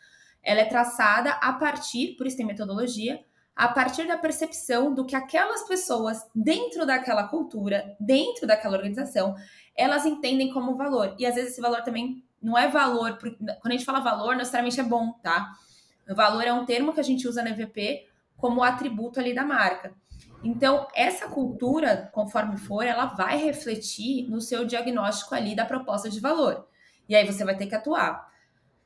[0.43, 3.23] Ela é traçada a partir, por isso tem metodologia,
[3.55, 9.37] a partir da percepção do que aquelas pessoas dentro daquela cultura, dentro daquela organização,
[9.77, 11.15] elas entendem como valor.
[11.19, 14.81] E às vezes esse valor também não é valor, quando a gente fala valor, necessariamente
[14.81, 15.53] é bom, tá?
[16.09, 19.45] O valor é um termo que a gente usa na EVP como atributo ali da
[19.45, 19.95] marca.
[20.43, 26.19] Então, essa cultura, conforme for, ela vai refletir no seu diagnóstico ali da proposta de
[26.19, 26.67] valor.
[27.09, 28.31] E aí você vai ter que atuar.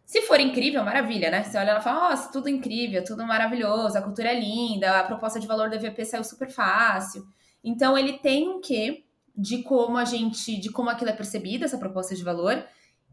[0.04, 1.42] Se for incrível, maravilha, né?
[1.42, 5.40] Você olha e fala, nossa, tudo incrível, tudo maravilhoso, a cultura é linda, a proposta
[5.40, 7.26] de valor do EVP saiu super fácil.
[7.64, 9.04] Então, ele tem um quê
[9.36, 12.64] de como a gente, de como aquilo é percebido, essa proposta de valor,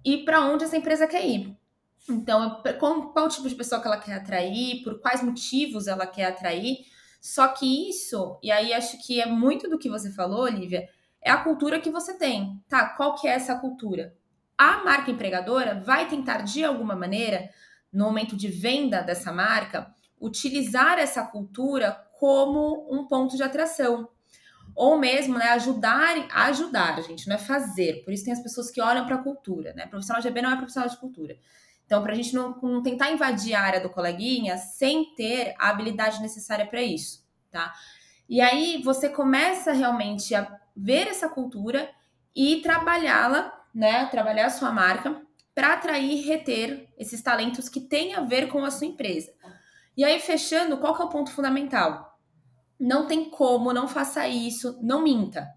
[0.06, 1.58] e para onde essa empresa quer ir.
[2.10, 6.26] Então, qual, qual tipo de pessoa que ela quer atrair, por quais motivos ela quer
[6.26, 6.86] atrair,
[7.24, 10.90] só que isso, e aí acho que é muito do que você falou, Olivia,
[11.22, 12.62] é a cultura que você tem.
[12.68, 14.14] Tá, qual que é essa cultura?
[14.58, 17.50] A marca empregadora vai tentar, de alguma maneira,
[17.94, 24.10] no momento de venda dessa marca, utilizar essa cultura como um ponto de atração.
[24.76, 28.04] Ou mesmo, né, ajudar, ajudar, gente, não é fazer.
[28.04, 29.88] Por isso tem as pessoas que olham para a cultura, né?
[29.88, 31.38] Profissional de EB não é profissional de cultura.
[31.86, 35.70] Então, para a gente não, não, tentar invadir a área do coleguinha sem ter a
[35.70, 37.74] habilidade necessária para isso, tá?
[38.28, 41.90] E aí você começa realmente a ver essa cultura
[42.36, 44.06] e trabalhá-la, né?
[44.08, 45.22] Trabalhar a sua marca
[45.54, 49.32] para atrair e reter esses talentos que têm a ver com a sua empresa.
[49.96, 52.18] E aí, fechando, qual que é o ponto fundamental?
[52.80, 55.48] Não tem como, não faça isso, não minta.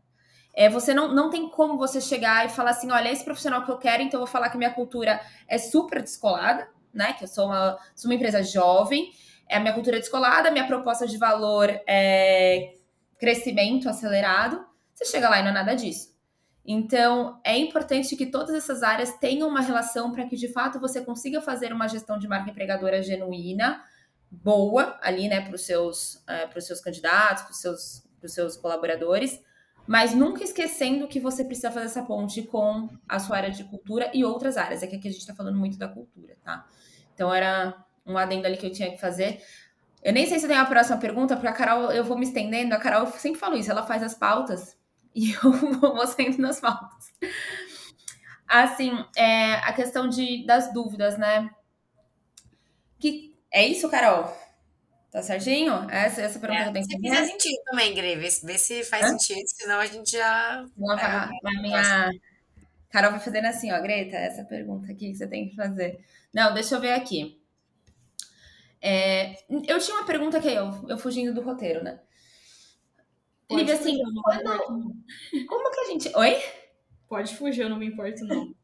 [0.57, 3.71] É, você não, não tem como você chegar e falar assim, olha, esse profissional que
[3.71, 7.13] eu quero, então eu vou falar que minha cultura é super descolada, né?
[7.13, 9.13] Que eu sou uma, sou uma empresa jovem,
[9.47, 12.73] é a minha cultura é descolada, minha proposta de valor é
[13.19, 14.65] crescimento acelerado.
[14.95, 16.17] Você chega lá e não é nada disso.
[16.65, 21.05] Então, é importante que todas essas áreas tenham uma relação para que de fato você
[21.05, 23.85] consiga fazer uma gestão de marca empregadora genuína,
[24.31, 29.39] boa ali, né, para os seus, uh, seus candidatos, para os seus, seus colaboradores
[29.87, 34.11] mas nunca esquecendo que você precisa fazer essa ponte com a sua área de cultura
[34.13, 34.83] e outras áreas.
[34.83, 36.67] É que aqui a gente está falando muito da cultura, tá?
[37.15, 39.41] Então era um adendo ali que eu tinha que fazer.
[40.03, 42.75] Eu nem sei se tem a próxima pergunta, porque a Carol, eu vou me estendendo.
[42.75, 44.77] A Carol sempre falo isso, ela faz as pautas
[45.15, 47.13] e eu vou saindo nas pautas.
[48.47, 51.51] Assim, é, a questão de, das dúvidas, né?
[52.99, 54.33] Que, é isso, Carol?
[55.17, 55.73] Tá certinho?
[55.89, 57.09] Essa, essa pergunta é, tenho que fazer.
[57.09, 59.19] Se fizer sentido também, Gre, vê, vê se faz Hã?
[59.19, 60.67] sentido, senão a gente já.
[60.77, 62.11] Uma, é, a minha.
[62.91, 66.05] Carol vai fazendo assim, ó, Greta, essa pergunta aqui que você tem que fazer.
[66.35, 67.41] Não, deixa eu ver aqui.
[68.79, 71.99] É, eu tinha uma pergunta que eu, eu fugindo do roteiro, né?
[73.49, 74.97] Pode Lívia, assim, quando,
[75.49, 76.13] como que a gente.
[76.15, 76.37] Oi?
[77.09, 78.55] Pode fugir, eu não me importo, não.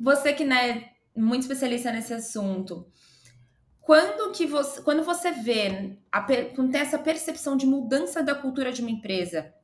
[0.00, 0.70] Você que né,
[1.14, 2.90] é muito especialista nesse assunto,
[3.84, 6.22] quando que você, quando você vê, a,
[6.54, 9.54] quando tem essa percepção de mudança da cultura de uma empresa,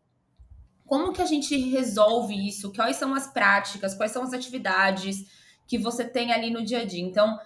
[0.85, 2.72] como que a gente resolve isso?
[2.72, 3.94] Quais são as práticas?
[3.94, 5.24] Quais são as atividades
[5.66, 7.00] que você tem ali no dia a dia?
[7.00, 7.38] Então,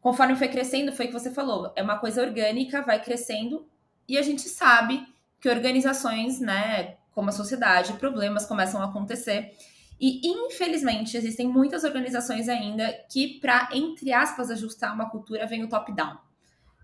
[0.00, 3.68] conforme foi crescendo, foi o que você falou, é uma coisa orgânica, vai crescendo
[4.08, 5.06] e a gente sabe
[5.38, 9.52] que organizações, né, como a sociedade, problemas começam a acontecer.
[10.02, 15.68] E, infelizmente, existem muitas organizações ainda que, para, entre aspas, ajustar uma cultura, vem o
[15.68, 16.18] top-down.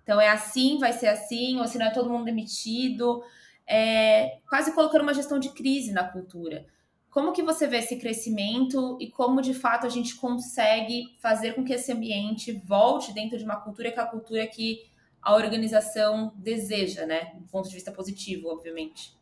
[0.04, 3.22] Então, é assim, vai ser assim, ou se não é todo mundo demitido.
[3.68, 6.66] é, quase colocando uma gestão de crise na cultura.
[7.10, 11.64] Como que você vê esse crescimento e como de fato a gente consegue fazer com
[11.64, 14.88] que esse ambiente volte dentro de uma cultura que é a cultura que
[15.20, 17.32] a organização deseja, né?
[17.34, 19.14] Do ponto de vista positivo, obviamente.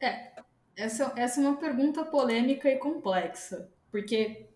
[0.00, 0.32] É,
[0.76, 4.48] essa, essa é uma pergunta polêmica e complexa, porque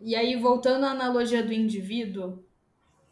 [0.00, 2.44] e aí voltando à analogia do indivíduo,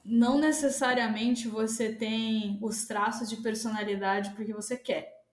[0.04, 5.24] não necessariamente você tem os traços de personalidade porque você quer,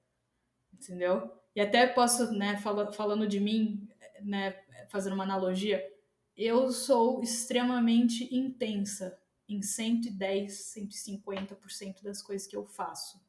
[0.73, 1.31] entendeu?
[1.55, 3.87] E até posso, né, falando de mim,
[4.21, 4.59] né,
[4.89, 5.87] fazendo uma analogia,
[6.35, 9.15] eu sou extremamente intensa
[9.47, 13.21] em 110, 150% das coisas que eu faço.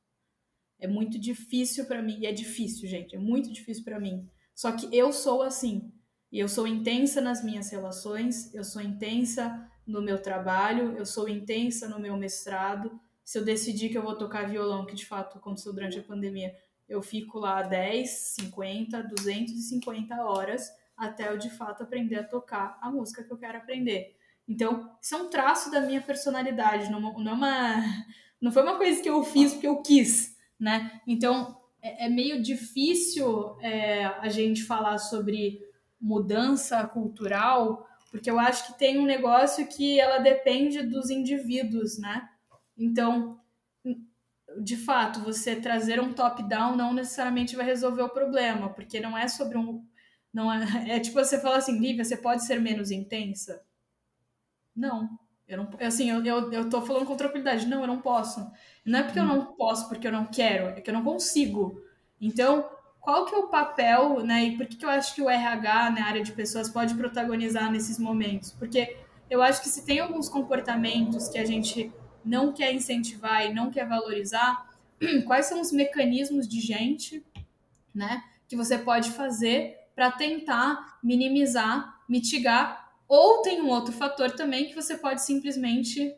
[0.78, 4.28] É muito difícil para mim, e é difícil, gente, é muito difícil para mim.
[4.54, 5.92] Só que eu sou assim.
[6.30, 11.28] E eu sou intensa nas minhas relações, eu sou intensa no meu trabalho, eu sou
[11.28, 12.98] intensa no meu mestrado.
[13.24, 16.54] Se eu decidir que eu vou tocar violão, que de fato aconteceu durante a pandemia,
[16.88, 22.90] eu fico lá 10, 50, 250 horas até eu de fato aprender a tocar a
[22.90, 24.16] música que eu quero aprender.
[24.46, 27.74] Então, isso é um traço da minha personalidade, não, é uma,
[28.40, 31.00] não foi uma coisa que eu fiz porque eu quis, né?
[31.06, 35.60] Então, é, é meio difícil é, a gente falar sobre
[36.00, 42.28] mudança cultural porque eu acho que tem um negócio que ela depende dos indivíduos, né?
[42.78, 43.40] Então,
[44.62, 49.26] de fato, você trazer um top-down não necessariamente vai resolver o problema, porque não é
[49.26, 49.84] sobre um.
[50.32, 53.66] Não é, é tipo você falar assim, Lívia, você pode ser menos intensa?
[54.76, 55.18] Não.
[55.46, 57.66] Eu não, assim, eu, eu, eu tô falando com tranquilidade.
[57.66, 58.50] Não, eu não posso.
[58.84, 61.80] Não é porque eu não posso, porque eu não quero, é que eu não consigo.
[62.20, 62.68] Então,
[63.00, 64.44] qual que é o papel, né?
[64.44, 66.94] E por que, que eu acho que o RH, na né, área de pessoas, pode
[66.94, 68.52] protagonizar nesses momentos?
[68.52, 68.96] Porque
[69.28, 71.92] eu acho que se tem alguns comportamentos que a gente
[72.24, 74.66] não quer incentivar e não quer valorizar,
[75.26, 77.22] quais são os mecanismos de gente,
[77.94, 84.66] né, que você pode fazer para tentar minimizar, mitigar, ou tem um outro fator também
[84.66, 86.14] que você pode simplesmente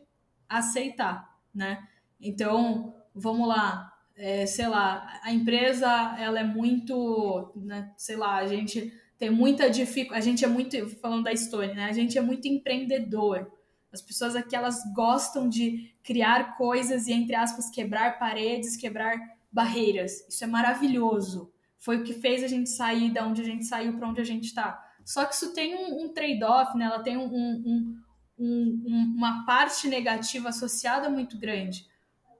[0.47, 1.87] aceitar, né?
[2.19, 5.87] Então, vamos lá, é, sei lá, a empresa
[6.19, 10.89] ela é muito, né, sei lá, a gente tem muita dificuldade, a gente é muito,
[10.99, 13.51] falando da história, né, a gente é muito empreendedor.
[13.91, 19.17] As pessoas aqui elas gostam de criar coisas e entre aspas quebrar paredes, quebrar
[19.51, 20.25] barreiras.
[20.27, 21.51] Isso é maravilhoso.
[21.79, 24.25] Foi o que fez a gente sair da onde a gente saiu para onde a
[24.25, 24.86] gente está.
[25.07, 26.85] Só que isso tem um, um trade-off, né?
[26.85, 28.01] Ela tem um, um,
[28.37, 31.87] um, uma parte negativa associada muito grande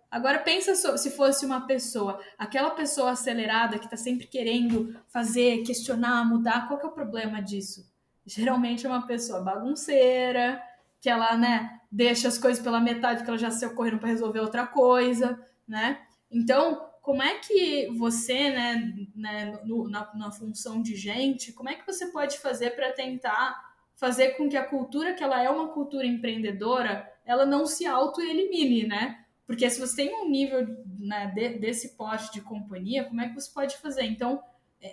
[0.10, 6.26] Agora pensa se fosse uma pessoa, aquela pessoa acelerada que está sempre querendo fazer, questionar,
[6.26, 7.86] mudar, qual que é o problema disso?
[8.26, 10.62] Geralmente é uma pessoa bagunceira,
[11.02, 14.40] que ela, né, deixa as coisas pela metade que ela já saiu correndo para resolver
[14.40, 16.00] outra coisa, né?
[16.32, 21.76] Então, como é que você, né, né no, na, na função de gente, como é
[21.76, 23.66] que você pode fazer para tentar
[23.96, 28.88] fazer com que a cultura, que ela é uma cultura empreendedora, ela não se auto-elimine,
[28.88, 29.24] né?
[29.46, 30.68] Porque se você tem um nível
[31.00, 34.04] né, de, desse poste de companhia, como é que você pode fazer?
[34.04, 34.44] Então,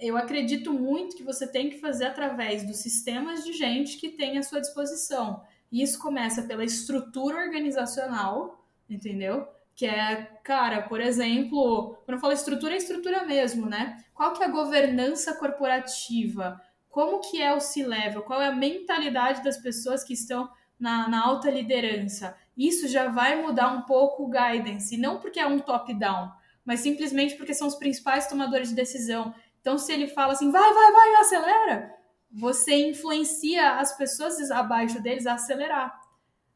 [0.01, 4.39] eu acredito muito que você tem que fazer através dos sistemas de gente que tem
[4.39, 5.43] à sua disposição.
[5.69, 9.49] E isso começa pela estrutura organizacional, entendeu?
[9.75, 14.05] Que é, cara, por exemplo, quando eu falo estrutura, é estrutura mesmo, né?
[14.15, 16.61] Qual que é a governança corporativa?
[16.89, 18.23] Como que é o C-level?
[18.23, 22.37] Qual é a mentalidade das pessoas que estão na, na alta liderança?
[22.57, 26.31] isso já vai mudar um pouco o guidance, não porque é um top-down,
[26.65, 29.35] mas simplesmente porque são os principais tomadores de decisão.
[29.61, 31.93] Então, se ele fala assim, vai, vai, vai, acelera,
[32.31, 36.01] você influencia as pessoas abaixo deles a acelerar.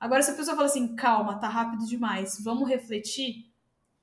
[0.00, 3.48] Agora, se a pessoa fala assim, calma, tá rápido demais, vamos refletir,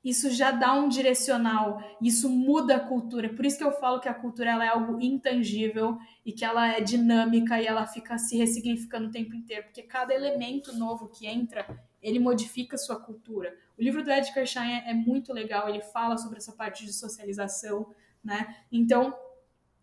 [0.06, 3.28] isso já dá um direcional, isso muda a cultura.
[3.30, 6.68] Por isso que eu falo que a cultura ela é algo intangível e que ela
[6.68, 11.26] é dinâmica e ela fica se ressignificando o tempo inteiro, porque cada elemento novo que
[11.26, 11.66] entra,
[12.00, 13.58] ele modifica a sua cultura.
[13.76, 16.94] O livro do Edgar Schein é, é muito legal, ele fala sobre essa parte de
[16.94, 17.92] socialização,
[18.24, 18.56] né?
[18.72, 19.12] Então,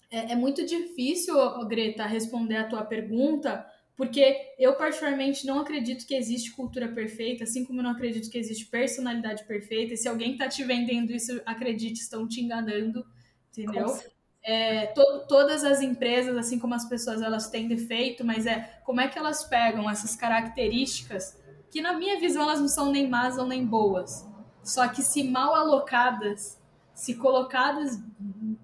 [0.09, 1.35] é, é muito difícil,
[1.67, 3.67] Greta, responder a tua pergunta,
[4.03, 8.37] porque eu, particularmente, não acredito que existe cultura perfeita, assim como eu não acredito que
[8.37, 9.95] existe personalidade perfeita.
[9.95, 13.07] E se alguém está te vendendo isso, acredite, estão te enganando,
[13.53, 13.97] entendeu?
[14.43, 19.01] É, to todas as empresas, assim como as pessoas, elas têm defeito, mas é como
[19.01, 23.39] é que elas pegam essas características que, na minha visão, elas não são nem más
[23.39, 24.29] ou nem boas.
[24.65, 26.61] Só que se mal alocadas,
[26.93, 28.03] se colocadas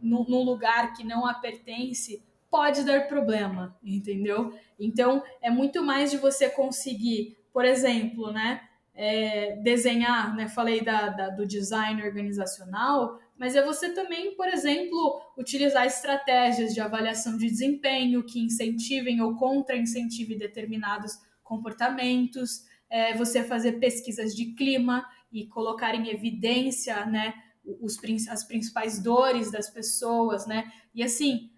[0.02, 2.20] num lugar que não a pertence,
[2.50, 4.52] pode dar problema, entendeu?
[4.78, 8.60] Então, é muito mais de você conseguir, por exemplo, né?
[8.98, 10.48] é, desenhar, né?
[10.48, 16.80] Falei da, da, do design organizacional, mas é você também, por exemplo, utilizar estratégias de
[16.80, 21.12] avaliação de desempenho que incentivem ou contra-incentivem determinados
[21.44, 27.34] comportamentos, é, você fazer pesquisas de clima e colocar em evidência, né,
[27.80, 27.96] os,
[28.28, 30.72] as principais dores das pessoas, né?
[30.92, 31.50] E assim,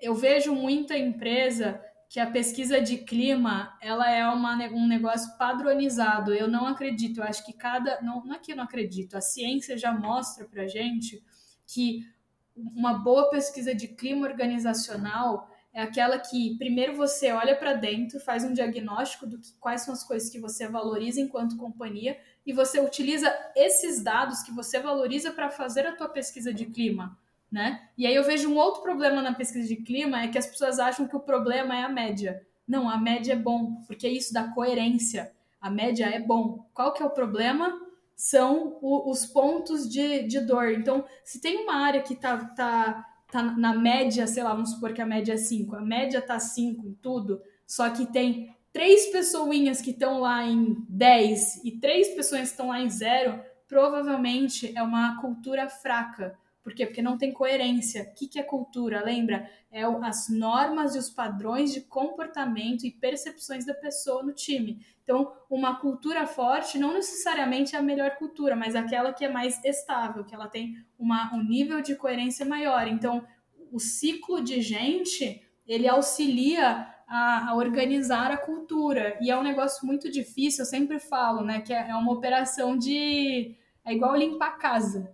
[0.00, 6.34] eu vejo muita empresa que a pesquisa de clima ela é uma, um negócio padronizado.
[6.34, 7.20] Eu não acredito.
[7.20, 8.00] Eu acho que cada.
[8.02, 9.16] Não, não é que eu não acredito.
[9.16, 11.24] A ciência já mostra para gente
[11.66, 12.06] que
[12.54, 18.44] uma boa pesquisa de clima organizacional é aquela que primeiro você olha para dentro, faz
[18.44, 22.78] um diagnóstico do que, quais são as coisas que você valoriza enquanto companhia e você
[22.78, 27.18] utiliza esses dados que você valoriza para fazer a tua pesquisa de clima
[27.52, 27.82] né?
[27.98, 30.78] E aí eu vejo um outro problema na pesquisa de clima é que as pessoas
[30.78, 32.42] acham que o problema é a média.
[32.66, 35.30] Não, a média é bom, porque isso dá coerência.
[35.60, 36.66] A média é bom.
[36.72, 37.78] Qual que é o problema?
[38.16, 40.72] São o, os pontos de, de dor.
[40.72, 44.94] Então, se tem uma área que tá, tá, tá na média, sei lá, vamos supor
[44.94, 49.08] que a média é 5, a média tá 5 em tudo, só que tem três
[49.08, 53.38] pessoinhas que estão lá em 10 e três pessoas que estão lá em zero,
[53.68, 56.86] provavelmente é uma cultura fraca por quê?
[56.86, 58.02] Porque não tem coerência.
[58.02, 59.04] O que, que é cultura?
[59.04, 59.50] Lembra?
[59.70, 64.80] É as normas e os padrões de comportamento e percepções da pessoa no time.
[65.02, 69.62] Então, uma cultura forte não necessariamente é a melhor cultura, mas aquela que é mais
[69.64, 72.86] estável, que ela tem uma, um nível de coerência maior.
[72.86, 73.26] Então,
[73.72, 79.18] o ciclo de gente, ele auxilia a, a, organizar a cultura.
[79.20, 81.60] E é um negócio muito difícil, eu sempre falo, né?
[81.60, 83.56] Que é, é uma operação de.
[83.84, 85.12] É igual limpar a casa.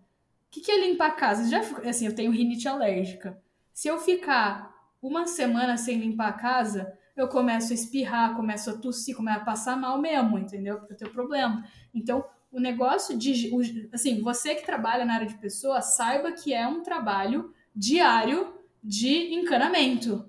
[0.50, 1.48] Que, que é limpar a casa?
[1.48, 3.40] Já, assim, eu tenho rinite alérgica.
[3.72, 8.76] Se eu ficar uma semana sem limpar a casa, eu começo a espirrar, começo a
[8.76, 10.78] tossir, começo a passar mal mesmo, entendeu?
[10.78, 11.64] Porque eu tenho problema.
[11.94, 13.50] Então, o negócio de.
[13.92, 19.34] Assim, você que trabalha na área de pessoas, saiba que é um trabalho diário de
[19.34, 20.28] encanamento.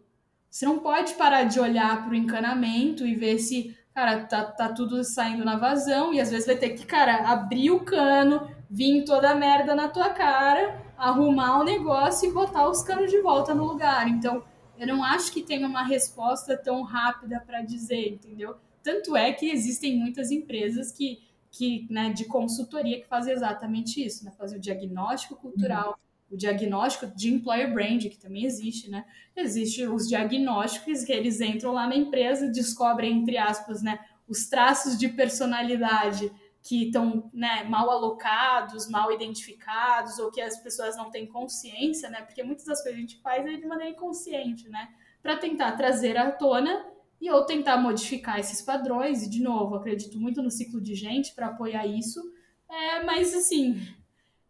[0.49, 4.69] Você não pode parar de olhar para o encanamento e ver se, cara, tá, tá
[4.69, 9.03] tudo saindo na vazão, e às vezes vai ter que, cara, abrir o cano, vir
[9.03, 13.55] toda a merda na tua cara, arrumar o negócio e botar os canos de volta
[13.55, 14.07] no lugar.
[14.07, 14.43] Então,
[14.77, 18.55] eu não acho que tenha uma resposta tão rápida para dizer, entendeu?
[18.83, 21.19] Tanto é que existem muitas empresas que,
[21.51, 24.31] que né, de consultoria que fazem exatamente isso, né?
[24.37, 26.35] Fazem o diagnóstico cultural, uhum.
[26.35, 29.03] o diagnóstico de employer brand, que também existe, né?
[29.35, 34.97] Existem os diagnósticos que eles entram lá na empresa, descobrem, entre aspas, né, os traços
[34.97, 41.25] de personalidade que estão né, mal alocados, mal identificados, ou que as pessoas não têm
[41.25, 42.21] consciência, né?
[42.21, 44.89] Porque muitas das coisas a gente faz é de maneira inconsciente, né?
[45.21, 46.85] Para tentar trazer à tona
[47.19, 49.23] e ou tentar modificar esses padrões.
[49.23, 52.21] E, de novo, acredito muito no ciclo de gente para apoiar isso.
[52.69, 53.81] É, mas, assim,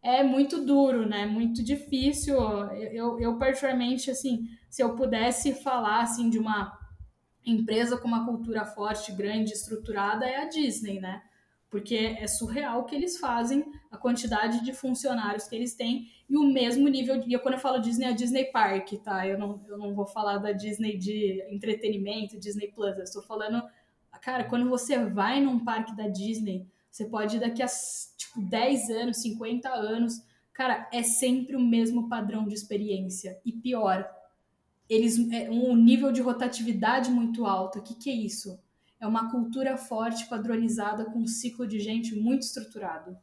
[0.02, 1.26] é muito duro, né?
[1.26, 2.36] Muito difícil.
[2.92, 6.78] Eu, eu, particularmente, assim, se eu pudesse falar, assim, de uma
[7.44, 11.22] empresa com uma cultura forte, grande, estruturada, é a Disney, né?
[11.70, 16.36] Porque é surreal o que eles fazem, a quantidade de funcionários que eles têm e
[16.36, 17.32] o mesmo nível de.
[17.32, 19.26] E quando eu falo Disney, é Disney Park, tá?
[19.26, 22.96] Eu não, eu não vou falar da Disney de entretenimento, Disney Plus.
[22.96, 23.62] Eu estou falando,
[24.20, 27.68] cara, quando você vai num parque da Disney, você pode ir daqui a
[28.16, 30.20] tipo 10 anos, 50 anos.
[30.52, 33.40] Cara, é sempre o mesmo padrão de experiência.
[33.46, 34.08] E pior,
[34.88, 37.78] eles é um nível de rotatividade muito alto.
[37.78, 38.58] O que, que é isso?
[39.00, 43.16] É uma cultura forte, padronizada, com um ciclo de gente muito estruturado,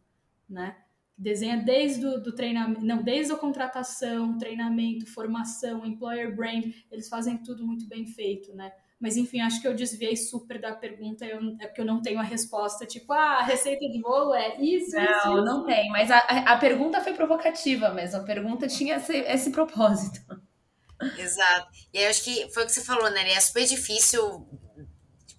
[0.49, 0.75] né?
[1.15, 7.37] Desenha desde o do treinamento, não, desde a contratação, treinamento, formação, employer brand, eles fazem
[7.37, 8.71] tudo muito bem feito, né?
[8.99, 12.19] Mas enfim, acho que eu desviei super da pergunta, eu, é porque eu não tenho
[12.19, 15.89] a resposta, tipo, ah, a receita de bolo é isso, não, isso, Não, não tem,
[15.89, 20.19] mas a, a pergunta foi provocativa mesmo, a pergunta tinha esse, esse propósito.
[21.17, 21.67] Exato.
[21.93, 23.31] E eu acho que foi o que você falou, né?
[23.31, 24.47] É super difícil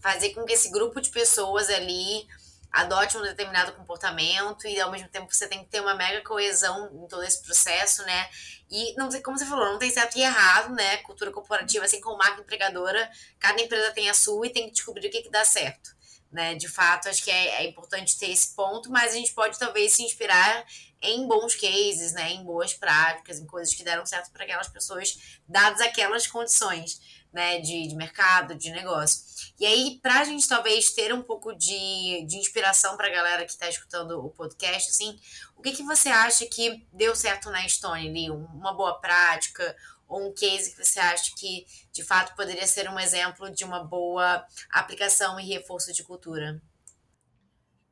[0.00, 2.26] fazer com que esse grupo de pessoas ali
[2.70, 6.90] adote um determinado comportamento e ao mesmo tempo você tem que ter uma mega coesão
[6.92, 8.28] em todo esse processo, né?
[8.70, 10.98] E não sei como você falou, não tem certo e errado, né?
[10.98, 15.08] Cultura corporativa, assim como marca empregadora, cada empresa tem a sua e tem que descobrir
[15.08, 15.96] o que, que dá certo.
[16.30, 16.54] Né?
[16.56, 19.94] De fato, acho que é, é importante ter esse ponto, mas a gente pode talvez
[19.94, 20.66] se inspirar
[21.00, 22.32] em bons cases, né?
[22.32, 27.00] Em boas práticas, em coisas que deram certo para aquelas pessoas, dadas aquelas condições
[27.32, 29.22] né, de, de mercado, de negócio.
[29.58, 33.44] E aí, para a gente talvez ter um pouco de, de inspiração para a galera
[33.44, 35.18] que está escutando o podcast, assim,
[35.56, 38.30] o que, que você acha que deu certo na Estônia ali?
[38.30, 39.76] Uma boa prática
[40.08, 43.84] ou um case que você acha que de fato poderia ser um exemplo de uma
[43.84, 46.62] boa aplicação e reforço de cultura?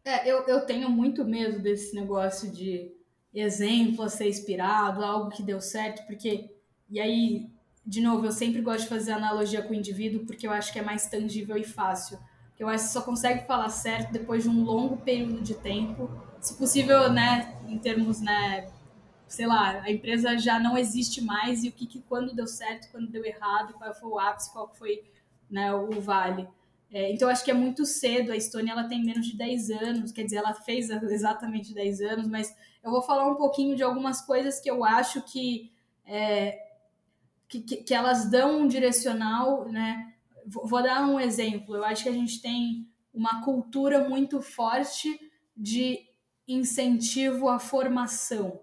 [0.03, 2.95] É, eu, eu tenho muito medo desse negócio de
[3.35, 6.49] exemplo a ser inspirado, algo que deu certo, porque.
[6.89, 7.51] E aí,
[7.87, 10.79] de novo, eu sempre gosto de fazer analogia com o indivíduo, porque eu acho que
[10.79, 12.19] é mais tangível e fácil.
[12.59, 16.11] Eu acho que só consegue falar certo depois de um longo período de tempo.
[16.41, 18.69] Se possível, né, em termos, né,
[19.29, 22.91] sei lá, a empresa já não existe mais e o que, que quando deu certo,
[22.91, 25.05] quando deu errado, qual foi o ápice, qual foi
[25.51, 26.49] né, o vale.
[26.91, 28.33] É, então, acho que é muito cedo.
[28.33, 32.29] A Estônia ela tem menos de 10 anos, quer dizer, ela fez exatamente 10 anos,
[32.29, 35.73] mas eu vou falar um pouquinho de algumas coisas que eu acho que,
[36.05, 36.66] é,
[37.49, 39.69] que, que, elas dão um direcional.
[39.69, 40.15] Né?
[40.47, 41.77] Vou, vou dar um exemplo.
[41.77, 45.19] Eu acho que a gente tem uma cultura muito forte
[45.57, 46.07] de
[46.47, 48.61] incentivo à formação.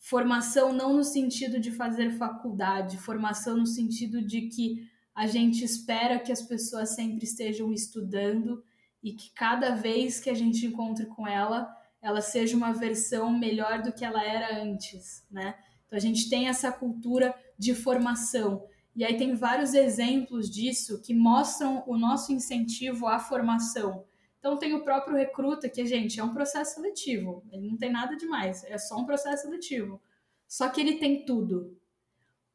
[0.00, 6.18] Formação não no sentido de fazer faculdade, formação no sentido de que a gente espera
[6.18, 8.64] que as pessoas sempre estejam estudando
[9.02, 13.82] e que cada vez que a gente encontre com ela, ela seja uma versão melhor
[13.82, 15.54] do que ela era antes, né?
[15.92, 18.66] Então a gente tem essa cultura de formação.
[18.96, 24.02] E aí tem vários exemplos disso que mostram o nosso incentivo à formação.
[24.38, 27.44] Então tem o próprio recruta, que, gente, é um processo seletivo.
[27.52, 30.00] Ele não tem nada demais, é só um processo seletivo.
[30.48, 31.78] Só que ele tem tudo.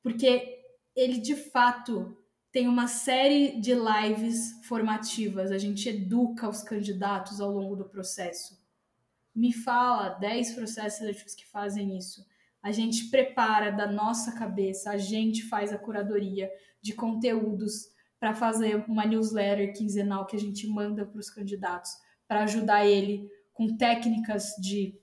[0.02, 0.60] Porque
[0.96, 2.18] ele de fato
[2.52, 8.60] tem uma série de lives formativas, a gente educa os candidatos ao longo do processo.
[9.36, 12.26] Me fala 10 processos seletivos que fazem isso.
[12.68, 16.52] A gente prepara da nossa cabeça, a gente faz a curadoria
[16.82, 17.88] de conteúdos
[18.20, 21.92] para fazer uma newsletter quinzenal que a gente manda para os candidatos,
[22.28, 25.00] para ajudar ele com técnicas de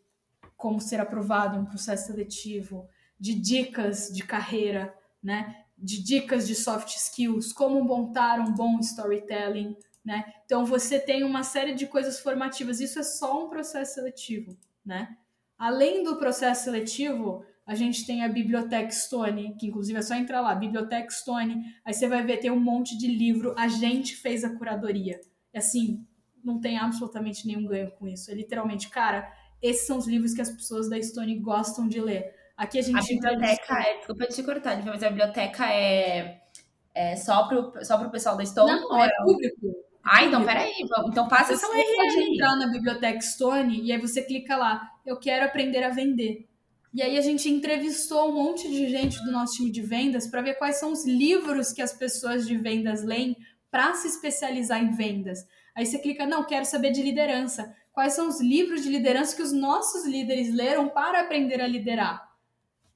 [0.59, 2.87] como ser aprovado em um processo seletivo,
[3.19, 5.65] de dicas de carreira, né?
[5.79, 10.35] de dicas de soft skills, como montar um bom storytelling, né?
[10.45, 12.79] Então você tem uma série de coisas formativas.
[12.79, 14.55] Isso é só um processo seletivo,
[14.85, 15.17] né?
[15.59, 20.41] Além do processo seletivo, a gente tem a Biblioteca Stone, que inclusive é só entrar
[20.41, 24.45] lá, Biblioteca Stone, aí você vai ver tem um monte de livro, a gente fez
[24.45, 25.21] a curadoria.
[25.53, 26.05] E assim,
[26.45, 28.31] não tem absolutamente nenhum ganho com isso.
[28.31, 32.35] É literalmente, cara, esses são os livros que as pessoas da Stone gostam de ler.
[32.57, 32.99] Aqui a gente.
[32.99, 33.97] A biblioteca é.
[33.97, 36.43] Desculpa te cortar, mas a biblioteca é,
[36.95, 38.71] é só para só pro pessoal da Stone?
[38.71, 39.75] Não, é, é público.
[40.05, 40.73] Ah, então peraí.
[41.09, 41.83] Então passa essa URL.
[41.83, 44.87] Você pode entrar na biblioteca Stone e aí você clica lá.
[45.05, 46.47] Eu quero aprender a vender.
[46.95, 50.43] E aí a gente entrevistou um monte de gente do nosso time de vendas para
[50.43, 53.37] ver quais são os livros que as pessoas de vendas leem
[53.69, 55.45] para se especializar em vendas.
[55.75, 57.75] Aí você clica, não, quero saber de liderança.
[57.93, 62.33] Quais são os livros de liderança que os nossos líderes leram para aprender a liderar?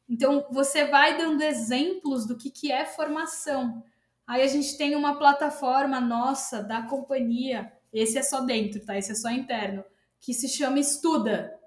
[0.09, 3.83] Então, você vai dando exemplos do que, que é formação.
[4.25, 8.97] Aí a gente tem uma plataforma nossa da companhia, esse é só dentro, tá?
[8.97, 9.85] Esse é só interno,
[10.21, 11.58] que se chama Estuda.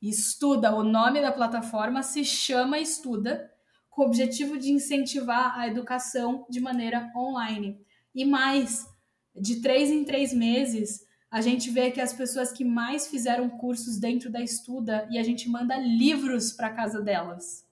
[0.00, 3.50] Estuda, o nome da plataforma se chama Estuda,
[3.90, 7.78] com o objetivo de incentivar a educação de maneira online.
[8.14, 8.86] E mais,
[9.34, 13.98] de três em três meses, a gente vê que as pessoas que mais fizeram cursos
[13.98, 17.66] dentro da Estuda e a gente manda livros para casa delas.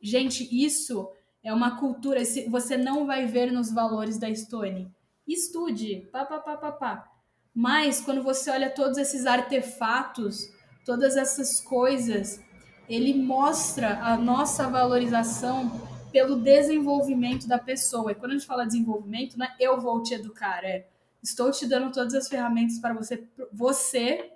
[0.00, 1.10] Gente, isso
[1.42, 4.92] é uma cultura, você não vai ver nos valores da Stone.
[5.26, 7.10] Estude, pá, pá, pá, pá, pá.
[7.54, 10.48] Mas quando você olha todos esses artefatos,
[10.88, 12.42] todas essas coisas,
[12.88, 15.70] ele mostra a nossa valorização
[16.10, 18.12] pelo desenvolvimento da pessoa.
[18.12, 20.88] E quando a gente fala desenvolvimento, não é eu vou te educar, é
[21.22, 24.32] estou te dando todas as ferramentas para você, você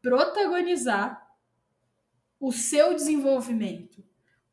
[0.00, 1.26] protagonizar
[2.38, 4.06] o seu desenvolvimento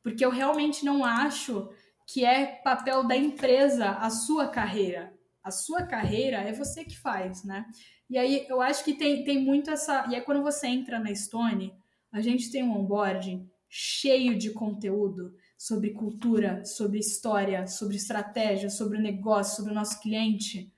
[0.03, 1.69] porque eu realmente não acho
[2.05, 5.13] que é papel da empresa a sua carreira.
[5.41, 7.65] A sua carreira é você que faz, né?
[8.13, 10.05] E aí eu acho que tem, tem muito essa.
[10.07, 11.73] E aí quando você entra na Stone,
[12.11, 18.99] a gente tem um onboarding cheio de conteúdo sobre cultura, sobre história, sobre estratégia, sobre
[18.99, 20.71] o negócio, sobre o nosso cliente.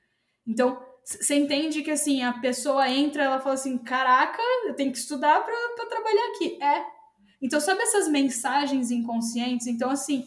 [0.48, 4.98] Então, você entende que assim, a pessoa entra, ela fala assim: caraca, eu tenho que
[4.98, 6.58] estudar para trabalhar aqui.
[6.64, 6.86] É,
[7.42, 9.68] então, sabe essas mensagens inconscientes?
[9.68, 10.26] Então, assim,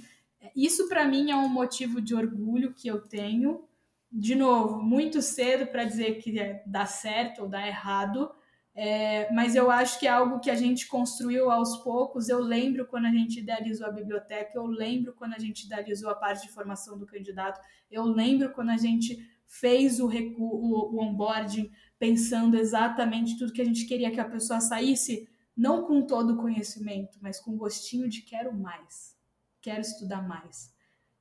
[0.55, 3.67] isso para mim é um motivo de orgulho que eu tenho.
[4.11, 8.31] De novo, muito cedo para dizer que é, dá certo ou dá errado,
[8.75, 12.29] é, mas eu acho que é algo que a gente construiu aos poucos.
[12.29, 16.15] Eu lembro quando a gente idealizou a biblioteca, eu lembro quando a gente idealizou a
[16.15, 21.71] parte de formação do candidato, eu lembro quando a gente fez o, o, o onboarding
[21.99, 26.37] pensando exatamente tudo que a gente queria que a pessoa saísse não com todo o
[26.37, 29.17] conhecimento, mas com gostinho de quero mais,
[29.61, 30.73] quero estudar mais,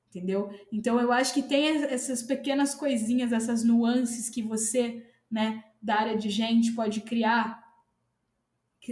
[0.08, 0.50] entendeu?
[0.72, 6.16] Então eu acho que tem essas pequenas coisinhas, essas nuances que você, né, da área
[6.16, 7.62] de gente pode criar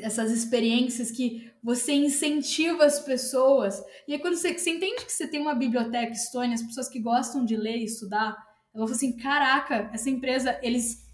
[0.03, 3.83] essas experiências que você incentiva as pessoas.
[4.07, 7.01] E aí, quando você, você entende que você tem uma biblioteca Estônia, as pessoas que
[7.01, 8.37] gostam de ler e estudar,
[8.75, 11.07] elas falam assim: caraca, essa empresa, eles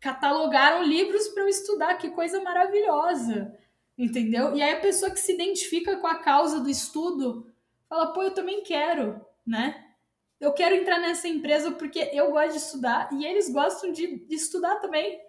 [0.00, 3.52] catalogaram livros para eu estudar, que coisa maravilhosa,
[3.98, 4.54] entendeu?
[4.54, 7.52] E aí a pessoa que se identifica com a causa do estudo
[7.88, 9.84] fala: pô, eu também quero, né?
[10.40, 14.34] Eu quero entrar nessa empresa porque eu gosto de estudar e eles gostam de, de
[14.34, 15.20] estudar também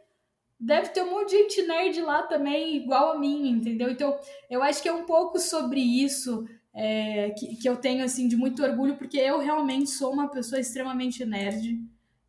[0.61, 3.89] deve ter um monte de gente nerd lá também, igual a mim, entendeu?
[3.89, 8.27] Então, eu acho que é um pouco sobre isso é, que, que eu tenho, assim,
[8.27, 11.81] de muito orgulho, porque eu realmente sou uma pessoa extremamente nerd.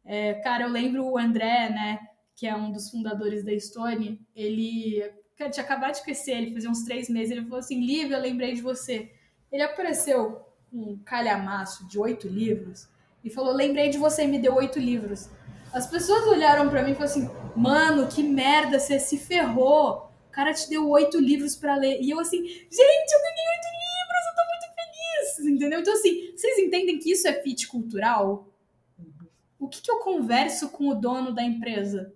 [0.02, 2.00] É, cara, eu lembro o André, né,
[2.34, 5.02] que é um dos fundadores da Stone, ele
[5.36, 8.22] cara, tinha acabado de conhecer ele, fazia uns três meses, ele falou assim, Lívia, eu
[8.22, 9.12] lembrei de você.
[9.50, 10.40] Ele apareceu
[10.72, 12.88] um calhamaço de oito livros
[13.22, 15.28] e falou, lembrei de você me deu oito livros.
[15.72, 20.10] As pessoas olharam para mim e falaram assim: mano, que merda, você se ferrou.
[20.28, 22.00] O cara te deu oito livros para ler.
[22.00, 25.54] E eu assim, gente, eu ganhei oito livros, eu tô muito feliz.
[25.54, 25.80] Entendeu?
[25.80, 28.48] Então, assim, vocês entendem que isso é fit cultural?
[29.58, 32.12] O que, que eu converso com o dono da empresa?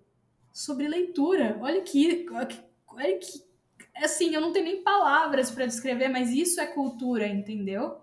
[0.51, 1.57] Sobre leitura.
[1.61, 2.25] Olha que.
[2.31, 3.47] Olha que.
[3.95, 7.97] Assim, eu não tenho nem palavras para descrever, mas isso é cultura, entendeu?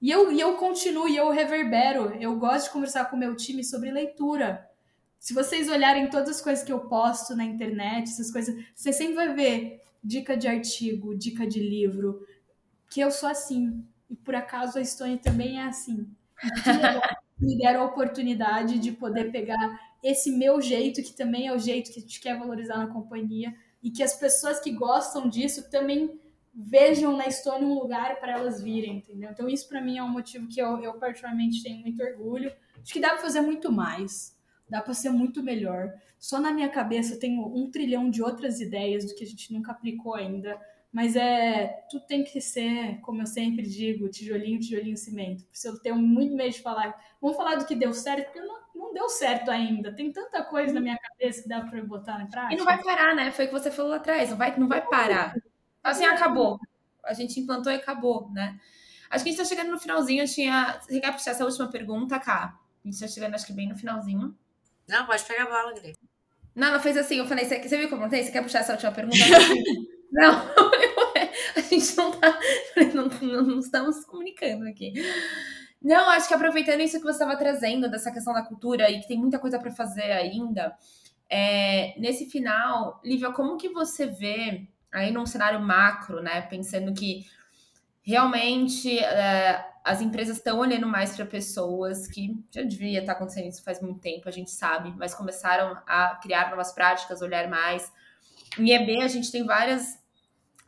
[0.00, 2.14] E eu, e eu continuo, e eu reverbero.
[2.20, 4.66] Eu gosto de conversar com o meu time sobre leitura
[5.26, 9.14] se vocês olharem todas as coisas que eu posto na internet, essas coisas, você sempre
[9.14, 12.24] vai ver dica de artigo, dica de livro,
[12.88, 13.84] que eu sou assim.
[14.08, 16.08] E por acaso a Estônia também é assim.
[17.40, 21.90] me deram a oportunidade de poder pegar esse meu jeito, que também é o jeito
[21.90, 26.20] que a gente quer valorizar na companhia, e que as pessoas que gostam disso também
[26.56, 29.30] vejam na Estônia um lugar para elas virem, entendeu?
[29.30, 32.50] Então, isso para mim é um motivo que eu, eu, particularmente, tenho muito orgulho.
[32.82, 34.36] Acho que dá para fazer muito mais
[34.68, 35.92] dá para ser muito melhor.
[36.18, 39.52] Só na minha cabeça eu tenho um trilhão de outras ideias do que a gente
[39.52, 40.60] nunca aplicou ainda.
[40.92, 45.44] Mas é, tudo tem que ser, como eu sempre digo, tijolinho, tijolinho, cimento.
[45.52, 48.58] Se eu tenho muito medo de falar, vamos falar do que deu certo, porque não,
[48.74, 49.94] não deu certo ainda.
[49.94, 52.54] Tem tanta coisa na minha cabeça que dá para botar na prática.
[52.54, 53.30] E não vai parar, né?
[53.30, 55.34] Foi o que você falou lá atrás, não vai, não vai parar.
[55.90, 56.58] Assim, acabou.
[57.04, 58.58] A gente implantou e acabou, né?
[59.08, 60.22] Acho que a gente está chegando no finalzinho.
[60.22, 60.78] Eu tinha.
[60.80, 62.58] Você quer puxar essa última pergunta, Cá?
[62.84, 64.36] A gente está chegando, acho que bem no finalzinho.
[64.88, 65.94] Não, pode pegar a bola, Gri.
[66.54, 68.24] Não, ela fez assim, eu falei, você, você viu como eu perguntei?
[68.24, 69.18] Você quer puxar essa última pergunta?
[70.10, 70.46] não,
[71.56, 72.38] a gente não tá.
[72.94, 74.94] Não, não, não estamos comunicando aqui.
[75.82, 79.08] Não, acho que aproveitando isso que você estava trazendo, dessa questão da cultura, e que
[79.08, 80.74] tem muita coisa para fazer ainda,
[81.28, 84.66] é, nesse final, Lívia, como que você vê,
[84.96, 87.26] aí num cenário macro, né, pensando que
[88.02, 93.48] realmente é, as empresas estão olhando mais para pessoas que já devia estar tá acontecendo
[93.48, 97.92] isso faz muito tempo, a gente sabe, mas começaram a criar novas práticas, olhar mais.
[98.58, 99.98] Em EB a gente tem várias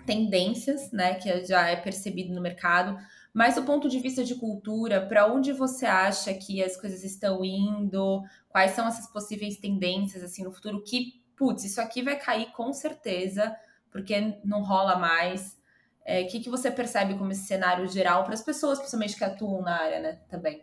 [0.05, 2.99] tendências, né, que já é percebido no mercado,
[3.33, 7.45] mas do ponto de vista de cultura, para onde você acha que as coisas estão
[7.45, 8.23] indo?
[8.49, 12.73] Quais são essas possíveis tendências assim no futuro que, putz, isso aqui vai cair com
[12.73, 13.57] certeza,
[13.99, 15.53] porque não rola mais.
[15.53, 15.57] O
[16.05, 19.61] é, que, que você percebe como esse cenário geral para as pessoas, principalmente que atuam
[19.61, 20.63] na área, né, também?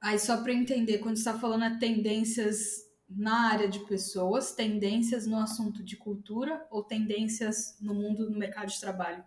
[0.00, 5.26] Aí, só para entender, quando você está falando é tendências na área de pessoas, tendências
[5.26, 9.22] no assunto de cultura ou tendências no mundo, no mercado de trabalho?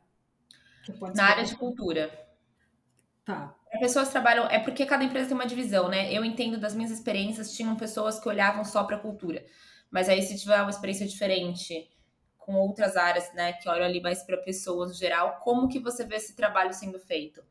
[1.15, 2.11] Na área de cultura.
[3.23, 3.55] Tá.
[3.73, 4.45] As pessoas trabalham.
[4.47, 6.13] É porque cada empresa tem uma divisão, né?
[6.13, 9.43] Eu entendo das minhas experiências, tinham pessoas que olhavam só para cultura.
[9.89, 11.89] Mas aí, se tiver uma experiência diferente
[12.45, 16.05] com outras áreas, né, que olham ali mais para pessoas no geral, como que você
[16.05, 17.43] vê esse trabalho sendo feito?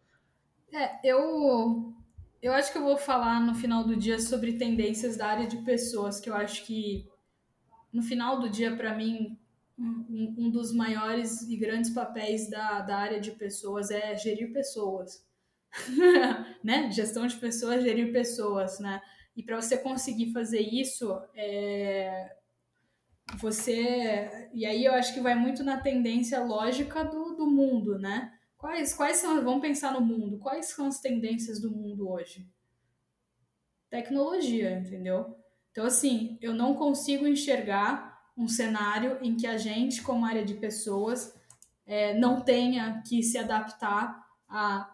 [0.73, 1.93] É, eu
[2.41, 5.57] eu acho que eu vou falar no final do dia sobre tendências da área de
[5.63, 7.09] pessoas, que eu acho que
[7.91, 9.39] no final do dia, para mim,
[9.79, 15.27] um, um, dos maiores e grandes papéis da, da área de pessoas é gerir pessoas.
[16.63, 16.91] né?
[16.91, 19.01] Gestão de pessoas, gerir pessoas, né?
[19.35, 22.37] E para você conseguir fazer isso, é,
[23.37, 24.49] você.
[24.53, 28.33] E aí eu acho que vai muito na tendência lógica do, do mundo, né?
[28.57, 29.43] Quais, quais são.
[29.43, 30.39] Vamos pensar no mundo.
[30.39, 32.49] Quais são as tendências do mundo hoje?
[33.91, 35.37] Tecnologia, entendeu?
[35.71, 40.55] Então, assim, eu não consigo enxergar um cenário em que a gente, como área de
[40.55, 41.35] pessoas,
[41.87, 44.91] é, não tenha que se adaptar à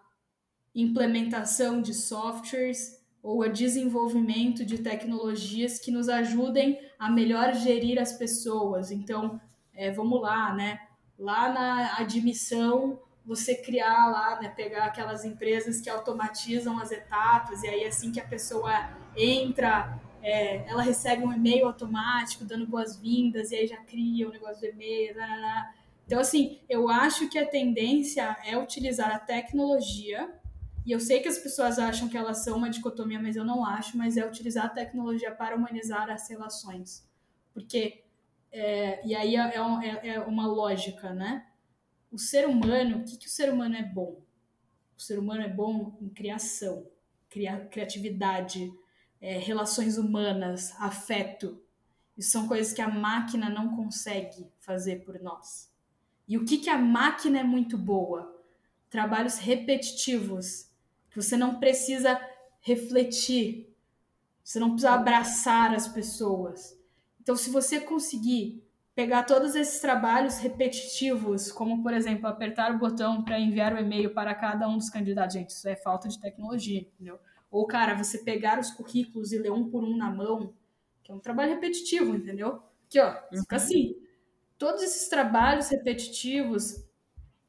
[0.75, 8.13] implementação de softwares ou a desenvolvimento de tecnologias que nos ajudem a melhor gerir as
[8.13, 8.91] pessoas.
[8.91, 9.41] Então,
[9.75, 10.81] é, vamos lá, né?
[11.19, 17.69] Lá na admissão, você criar lá, né, pegar aquelas empresas que automatizam as etapas, e
[17.69, 18.73] aí assim que a pessoa
[19.17, 24.61] entra, é, ela recebe um e-mail automático dando boas-vindas, e aí já cria o negócio
[24.61, 25.15] do e-mail,
[26.07, 30.29] Então, assim, eu acho que a tendência é utilizar a tecnologia,
[30.85, 33.65] e eu sei que as pessoas acham que elas são uma dicotomia, mas eu não
[33.65, 37.07] acho, mas é utilizar a tecnologia para humanizar as relações.
[37.53, 38.05] Porque,
[38.51, 41.47] é, e aí é, é, é, uma lógica, né?
[42.11, 44.23] O ser humano, o que, que o ser humano é bom?
[44.97, 46.87] O ser humano é bom em criação,
[47.29, 48.73] cria, criatividade,
[49.21, 51.63] é, relações humanas, afeto.
[52.17, 55.71] Isso são coisas que a máquina não consegue fazer por nós.
[56.27, 58.41] E o que, que a máquina é muito boa?
[58.89, 60.70] Trabalhos repetitivos,
[61.21, 62.21] você não precisa
[62.61, 63.75] refletir,
[64.43, 66.79] você não precisa abraçar as pessoas.
[67.21, 68.63] Então, se você conseguir
[68.95, 74.13] pegar todos esses trabalhos repetitivos, como por exemplo, apertar o botão para enviar o e-mail
[74.13, 77.19] para cada um dos candidatos, gente, isso é falta de tecnologia, entendeu?
[77.51, 80.55] Ou, cara, você pegar os currículos e ler um por um na mão,
[81.03, 82.63] que é um trabalho repetitivo, entendeu?
[82.87, 83.63] Aqui, ó, fica uhum.
[83.63, 83.97] assim.
[84.57, 86.85] Todos esses trabalhos repetitivos,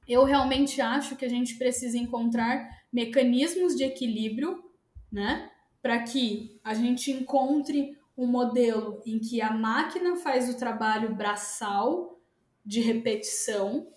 [0.07, 4.63] eu realmente acho que a gente precisa encontrar mecanismos de equilíbrio,
[5.11, 5.51] né?
[5.81, 12.19] Para que a gente encontre um modelo em que a máquina faz o trabalho braçal
[12.65, 13.87] de repetição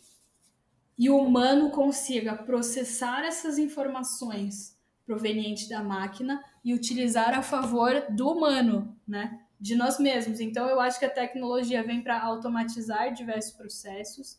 [0.96, 8.30] e o humano consiga processar essas informações provenientes da máquina e utilizar a favor do
[8.30, 9.40] humano, né?
[9.60, 10.40] De nós mesmos.
[10.40, 14.38] Então, eu acho que a tecnologia vem para automatizar diversos processos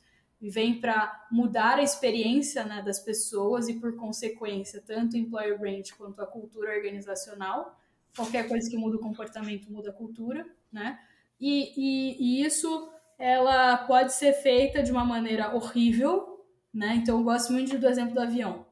[0.50, 5.90] vem para mudar a experiência né, das pessoas e, por consequência, tanto o employer brand
[5.98, 7.78] quanto a cultura organizacional
[8.16, 11.00] qualquer coisa que muda o comportamento muda a cultura, né?
[11.40, 12.90] E, e, e, isso
[13.20, 16.96] ela pode ser feita de uma maneira horrível, né?
[16.96, 18.66] Então eu gosto muito do exemplo do avião.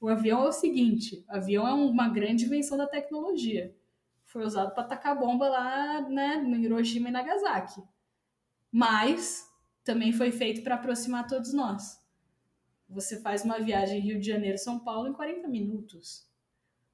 [0.00, 3.74] O avião é o seguinte: o avião é uma grande invenção da tecnologia.
[4.26, 7.82] Foi usado para atacar bomba lá, né, no Hiroshima e Nagasaki.
[8.70, 9.46] Mas
[9.84, 12.00] também foi feito para aproximar todos nós.
[12.88, 16.30] Você faz uma viagem Rio de Janeiro São Paulo em 40 minutos.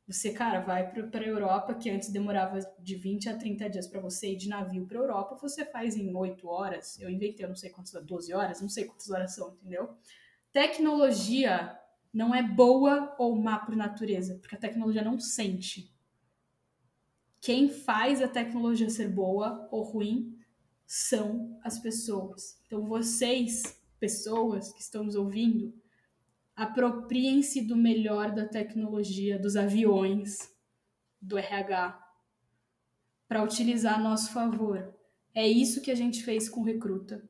[0.07, 4.01] Você, cara, vai para a Europa, que antes demorava de 20 a 30 dias para
[4.01, 6.99] você ir de navio para Europa, você faz em 8 horas.
[6.99, 9.95] Eu inventei, eu não sei quantas, 12 horas, não sei quantas horas são, entendeu?
[10.51, 11.79] Tecnologia
[12.11, 15.93] não é boa ou má por natureza, porque a tecnologia não sente.
[17.39, 20.38] Quem faz a tecnologia ser boa ou ruim
[20.89, 22.59] são as pessoas.
[22.67, 25.75] Então, vocês, pessoas que estão nos ouvindo,
[26.57, 30.39] apropriem-se do melhor da tecnologia, dos aviões,
[31.21, 32.03] do RH,
[33.29, 34.97] para utilizar a nosso favor.
[35.35, 37.23] É isso que a gente fez com o Recruta.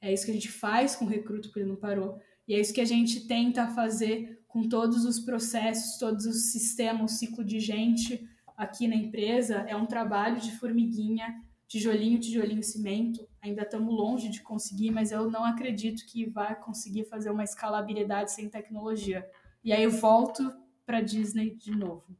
[0.00, 2.20] É isso que a gente faz com o Recruta, porque ele não parou.
[2.46, 7.12] E é isso que a gente tenta fazer com todos os processos, todos os sistemas,
[7.12, 9.58] o ciclo de gente aqui na empresa.
[9.68, 13.28] É um trabalho de formiguinha tijolinho, tijolinho, cimento.
[13.40, 18.32] Ainda estamos longe de conseguir, mas eu não acredito que vai conseguir fazer uma escalabilidade
[18.32, 19.28] sem tecnologia.
[19.62, 20.42] E aí eu volto
[20.84, 22.16] para Disney de novo.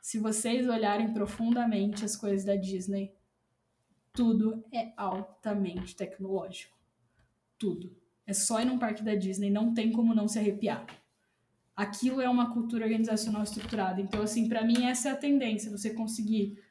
[0.00, 3.14] Se vocês olharem profundamente as coisas da Disney,
[4.12, 6.76] tudo é altamente tecnológico.
[7.58, 7.96] Tudo.
[8.26, 10.86] É só ir num parque da Disney, não tem como não se arrepiar.
[11.74, 14.00] Aquilo é uma cultura organizacional estruturada.
[14.00, 16.61] Então, assim, para mim, essa é a tendência: você conseguir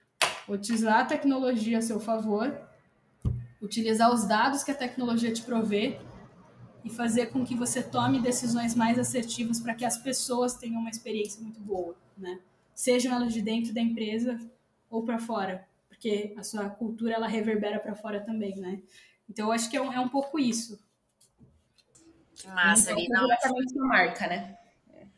[0.54, 2.60] utilizar a tecnologia a seu favor,
[3.62, 6.00] utilizar os dados que a tecnologia te provê
[6.84, 10.90] e fazer com que você tome decisões mais assertivas para que as pessoas tenham uma
[10.90, 12.40] experiência muito boa, né?
[12.74, 14.40] Sejam elas de dentro da empresa
[14.90, 18.82] ou para fora, porque a sua cultura ela reverbera para fora também, né?
[19.30, 20.80] Então eu acho que é um, é um pouco isso.
[22.36, 24.58] Que massa, então, ali, marca, né?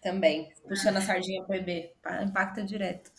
[0.01, 1.93] Também, puxando a sardinha para o EB,
[2.25, 3.09] impacta direto.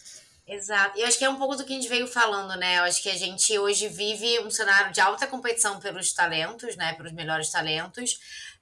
[0.46, 0.98] Exato.
[0.98, 2.78] E eu acho que é um pouco do que a gente veio falando, né?
[2.78, 6.92] Eu acho que a gente hoje vive um cenário de alta competição pelos talentos, né?
[6.94, 8.18] Pelos melhores talentos.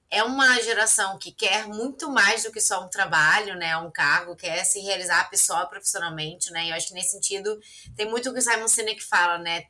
[0.09, 3.77] É uma geração que quer muito mais do que só um trabalho, né?
[3.79, 6.67] Um cargo, quer se realizar pessoal profissionalmente, né?
[6.67, 7.59] E eu acho que nesse sentido
[7.97, 9.65] tem muito o que o Simon Sinek fala, né?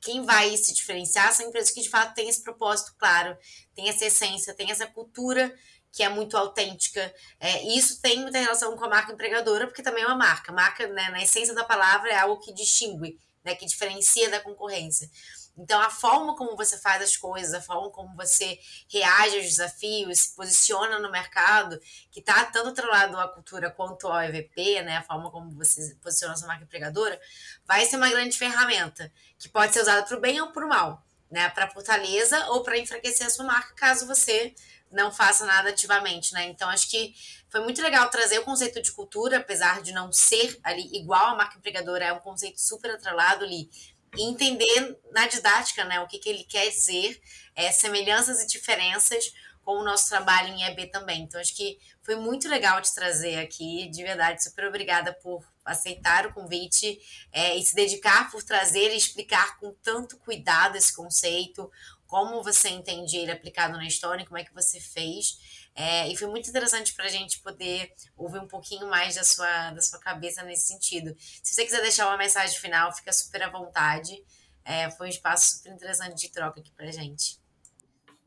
[0.00, 3.36] Quem vai se diferenciar são empresas que de fato têm esse propósito claro,
[3.74, 5.52] tem essa essência, tem essa cultura
[5.92, 7.12] que é muito autêntica.
[7.40, 10.52] É, e isso tem muita relação com a marca empregadora, porque também é uma marca.
[10.52, 15.10] Marca, né, na essência da palavra, é algo que distingue, né, que diferencia da concorrência.
[15.58, 20.20] Então, a forma como você faz as coisas, a forma como você reage aos desafios,
[20.20, 21.80] se posiciona no mercado,
[22.12, 26.34] que está tanto atrelado à cultura quanto ao EVP, né, a forma como você posiciona
[26.34, 27.20] a sua marca empregadora,
[27.66, 30.68] vai ser uma grande ferramenta, que pode ser usada para o bem ou para o
[30.68, 34.54] mal, né, para fortaleza ou para enfraquecer a sua marca, caso você
[34.90, 36.46] não faça nada ativamente, né?
[36.46, 37.14] Então acho que
[37.48, 41.34] foi muito legal trazer o conceito de cultura, apesar de não ser ali igual a
[41.34, 43.70] marca empregadora, é um conceito super atrelado ali,
[44.16, 47.20] e entender na didática né, o que, que ele quer dizer,
[47.54, 49.32] é, semelhanças e diferenças
[49.62, 51.22] com o nosso trabalho em EB também.
[51.22, 56.26] Então, acho que foi muito legal te trazer aqui, de verdade, super obrigada por aceitar
[56.26, 56.98] o convite
[57.30, 61.70] é, e se dedicar por trazer e explicar com tanto cuidado esse conceito,
[62.08, 65.68] como você entende ele aplicado na história, como é que você fez.
[65.74, 69.70] É, e foi muito interessante para a gente poder ouvir um pouquinho mais da sua,
[69.70, 71.14] da sua cabeça nesse sentido.
[71.18, 74.24] Se você quiser deixar uma mensagem final, fica super à vontade.
[74.64, 77.38] É, foi um espaço super interessante de troca aqui para a gente.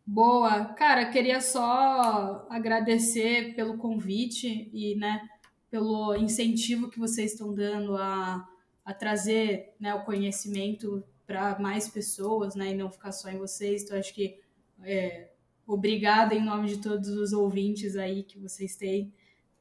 [0.06, 5.28] Boa, cara, queria só agradecer pelo convite e, né,
[5.72, 8.48] pelo incentivo que vocês estão dando a,
[8.86, 13.84] a trazer, né, o conhecimento para mais pessoas, né, e não ficar só em vocês.
[13.84, 14.38] Então, acho que
[14.84, 15.30] é,
[15.66, 19.14] obrigada em nome de todos os ouvintes aí que vocês têm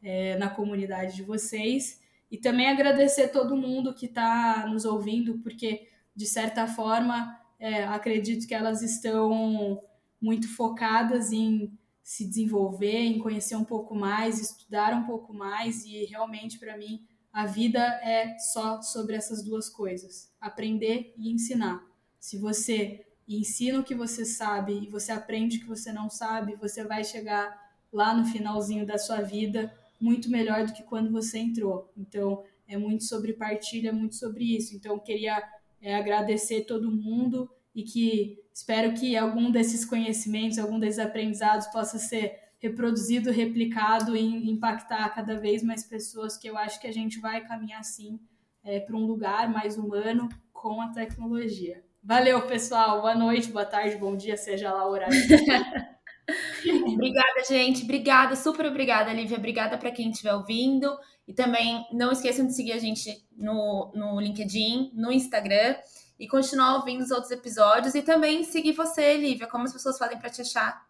[0.03, 2.01] é, na comunidade de vocês.
[2.29, 8.49] E também agradecer todo mundo que está nos ouvindo, porque, de certa forma, é, acredito
[8.49, 9.81] que elas estão
[10.21, 16.05] muito focadas em se desenvolver, em conhecer um pouco mais, estudar um pouco mais, e
[16.07, 21.85] realmente, para mim, a vida é só sobre essas duas coisas: aprender e ensinar.
[22.19, 26.57] Se você ensina o que você sabe e você aprende o que você não sabe,
[26.57, 27.57] você vai chegar
[27.93, 31.93] lá no finalzinho da sua vida muito melhor do que quando você entrou.
[31.97, 34.75] Então, é muito sobre partilha, é muito sobre isso.
[34.75, 35.43] Então, queria
[35.81, 41.99] é, agradecer todo mundo e que espero que algum desses conhecimentos, algum desses aprendizados possa
[41.99, 47.19] ser reproduzido, replicado e impactar cada vez mais pessoas, que eu acho que a gente
[47.19, 48.21] vai caminhar sim
[48.63, 51.83] é, para um lugar mais humano com a tecnologia.
[52.03, 53.01] Valeu, pessoal.
[53.01, 55.15] Boa noite, boa tarde, bom dia, seja lá o horário.
[56.87, 57.83] obrigada, gente.
[57.85, 59.39] Obrigada, super obrigada, Lívia.
[59.39, 60.99] Obrigada para quem estiver ouvindo.
[61.27, 65.77] E também não esqueçam de seguir a gente no, no LinkedIn, no Instagram
[66.19, 67.95] e continuar ouvindo os outros episódios.
[67.95, 69.47] E também seguir você, Lívia.
[69.47, 70.90] Como as pessoas fazem para te achar?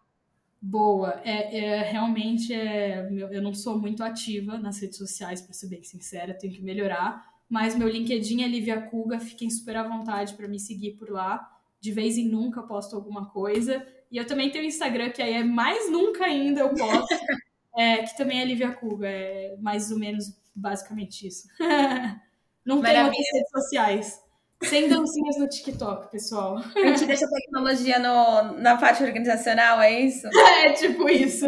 [0.61, 5.67] Boa, é, é realmente é, eu não sou muito ativa nas redes sociais, para ser
[5.67, 7.25] bem sincera, tenho que melhorar.
[7.49, 11.49] Mas meu LinkedIn é Lívia Kuga, fiquem super à vontade para me seguir por lá.
[11.81, 13.85] De vez em nunca posto alguma coisa.
[14.11, 17.07] E eu também tenho o Instagram, que aí é mais nunca ainda eu posto,
[17.75, 21.47] é, que também é Lívia Kuga, é mais ou menos basicamente isso.
[22.63, 24.30] não tenho outras redes sociais.
[24.63, 26.57] Sem dancinhas no TikTok, pessoal.
[26.57, 30.27] A gente deixa a tecnologia no, na parte organizacional, é isso?
[30.61, 31.45] É, tipo isso.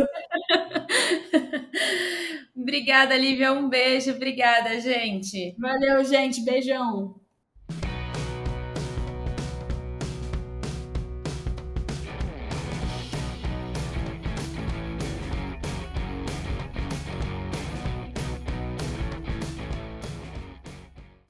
[2.55, 3.53] obrigada, Lívia.
[3.53, 4.11] Um beijo.
[4.11, 5.55] Obrigada, gente.
[5.59, 6.43] Valeu, gente.
[6.43, 7.22] Beijão.